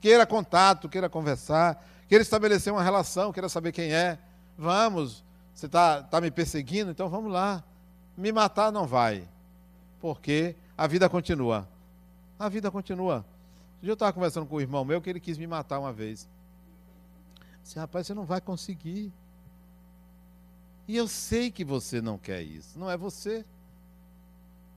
Queira 0.00 0.26
contato, 0.26 0.88
queira 0.88 1.08
conversar, 1.08 1.84
queira 2.08 2.22
estabelecer 2.22 2.72
uma 2.72 2.82
relação, 2.82 3.32
queira 3.32 3.48
saber 3.48 3.72
quem 3.72 3.92
é. 3.92 4.18
Vamos, 4.56 5.24
você 5.54 5.66
está 5.66 6.02
tá 6.02 6.20
me 6.20 6.30
perseguindo, 6.30 6.90
então 6.90 7.08
vamos 7.08 7.32
lá. 7.32 7.64
Me 8.16 8.32
matar 8.32 8.70
não 8.70 8.86
vai, 8.86 9.26
porque 10.00 10.54
a 10.76 10.86
vida 10.86 11.08
continua. 11.08 11.68
A 12.38 12.48
vida 12.48 12.70
continua. 12.70 13.24
Um 13.86 13.90
eu 13.90 13.94
estava 13.94 14.12
conversando 14.12 14.46
com 14.46 14.56
o 14.56 14.60
irmão 14.60 14.84
meu 14.84 15.00
que 15.00 15.08
ele 15.08 15.20
quis 15.20 15.38
me 15.38 15.46
matar 15.46 15.78
uma 15.78 15.92
vez. 15.92 16.28
Disse, 17.62 17.78
rapaz, 17.78 18.06
você 18.06 18.14
não 18.14 18.24
vai 18.24 18.40
conseguir. 18.40 19.12
E 20.88 20.96
eu 20.96 21.06
sei 21.06 21.50
que 21.50 21.64
você 21.64 22.00
não 22.00 22.18
quer 22.18 22.42
isso. 22.42 22.78
Não 22.78 22.90
é 22.90 22.96
você. 22.96 23.44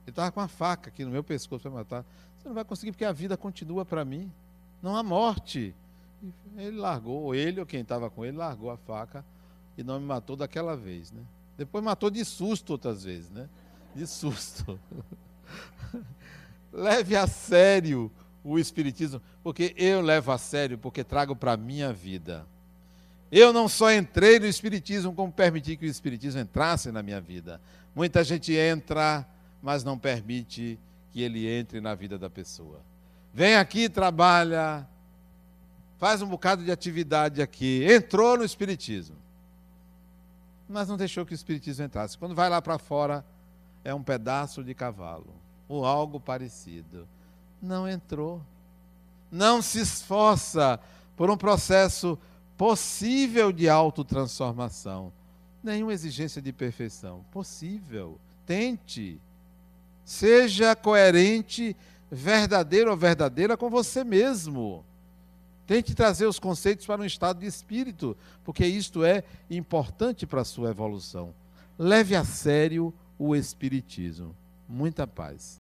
Ele 0.02 0.10
estava 0.10 0.30
com 0.30 0.40
a 0.40 0.48
faca 0.48 0.90
aqui 0.90 1.04
no 1.04 1.10
meu 1.10 1.24
pescoço 1.24 1.62
para 1.62 1.70
matar. 1.70 2.04
Você 2.38 2.48
não 2.48 2.54
vai 2.54 2.64
conseguir 2.64 2.92
porque 2.92 3.04
a 3.04 3.12
vida 3.12 3.36
continua 3.36 3.84
para 3.84 4.04
mim. 4.04 4.32
Não 4.82 4.96
há 4.96 5.02
morte. 5.02 5.74
Ele 6.56 6.78
largou, 6.78 7.22
ou 7.22 7.34
ele 7.34 7.60
ou 7.60 7.66
quem 7.66 7.80
estava 7.80 8.10
com 8.10 8.24
ele, 8.24 8.36
largou 8.36 8.70
a 8.70 8.76
faca 8.76 9.24
e 9.76 9.82
não 9.82 9.98
me 9.98 10.06
matou 10.06 10.36
daquela 10.36 10.76
vez. 10.76 11.10
Né? 11.10 11.22
Depois 11.56 11.82
matou 11.82 12.10
de 12.10 12.24
susto 12.24 12.70
outras 12.70 13.04
vezes. 13.04 13.30
Né? 13.30 13.48
De 13.94 14.06
susto. 14.06 14.78
Leve 16.72 17.16
a 17.16 17.26
sério 17.26 18.10
o 18.42 18.58
Espiritismo, 18.58 19.20
porque 19.42 19.74
eu 19.76 20.00
levo 20.00 20.32
a 20.32 20.38
sério, 20.38 20.78
porque 20.78 21.04
trago 21.04 21.36
para 21.36 21.52
a 21.52 21.56
minha 21.56 21.92
vida. 21.92 22.46
Eu 23.30 23.52
não 23.52 23.68
só 23.68 23.92
entrei 23.92 24.40
no 24.40 24.46
Espiritismo, 24.46 25.14
como 25.14 25.30
permiti 25.30 25.76
que 25.76 25.86
o 25.86 25.88
Espiritismo 25.88 26.40
entrasse 26.40 26.90
na 26.90 27.02
minha 27.02 27.20
vida. 27.20 27.60
Muita 27.94 28.24
gente 28.24 28.52
entra, 28.52 29.26
mas 29.62 29.84
não 29.84 29.98
permite 29.98 30.78
que 31.12 31.22
ele 31.22 31.46
entre 31.46 31.80
na 31.80 31.94
vida 31.94 32.18
da 32.18 32.30
pessoa. 32.30 32.80
Vem 33.32 33.56
aqui, 33.56 33.88
trabalha, 33.88 34.86
faz 35.98 36.22
um 36.22 36.26
bocado 36.26 36.64
de 36.64 36.72
atividade 36.72 37.40
aqui, 37.40 37.84
entrou 37.84 38.38
no 38.38 38.44
Espiritismo, 38.44 39.16
mas 40.68 40.88
não 40.88 40.96
deixou 40.96 41.26
que 41.26 41.32
o 41.32 41.34
Espiritismo 41.34 41.84
entrasse. 41.84 42.18
Quando 42.18 42.34
vai 42.34 42.48
lá 42.48 42.60
para 42.60 42.78
fora, 42.78 43.24
é 43.84 43.94
um 43.94 44.02
pedaço 44.02 44.64
de 44.64 44.74
cavalo, 44.74 45.32
ou 45.68 45.84
algo 45.84 46.18
parecido. 46.18 47.06
Não 47.60 47.88
entrou. 47.88 48.42
Não 49.30 49.60
se 49.62 49.80
esforça 49.80 50.80
por 51.16 51.30
um 51.30 51.36
processo 51.36 52.18
possível 52.56 53.52
de 53.52 53.68
autotransformação. 53.68 55.12
Nenhuma 55.62 55.92
exigência 55.92 56.40
de 56.40 56.52
perfeição. 56.52 57.24
Possível. 57.30 58.18
Tente. 58.46 59.20
Seja 60.04 60.74
coerente, 60.74 61.76
verdadeiro 62.10 62.90
ou 62.90 62.96
verdadeira 62.96 63.56
com 63.56 63.70
você 63.70 64.02
mesmo. 64.02 64.84
Tente 65.66 65.94
trazer 65.94 66.26
os 66.26 66.40
conceitos 66.40 66.84
para 66.84 67.00
um 67.00 67.04
estado 67.04 67.38
de 67.38 67.46
espírito, 67.46 68.16
porque 68.42 68.66
isto 68.66 69.04
é 69.04 69.22
importante 69.48 70.26
para 70.26 70.40
a 70.40 70.44
sua 70.44 70.70
evolução. 70.70 71.32
Leve 71.78 72.16
a 72.16 72.24
sério 72.24 72.92
o 73.16 73.36
Espiritismo. 73.36 74.34
Muita 74.68 75.06
paz. 75.06 75.59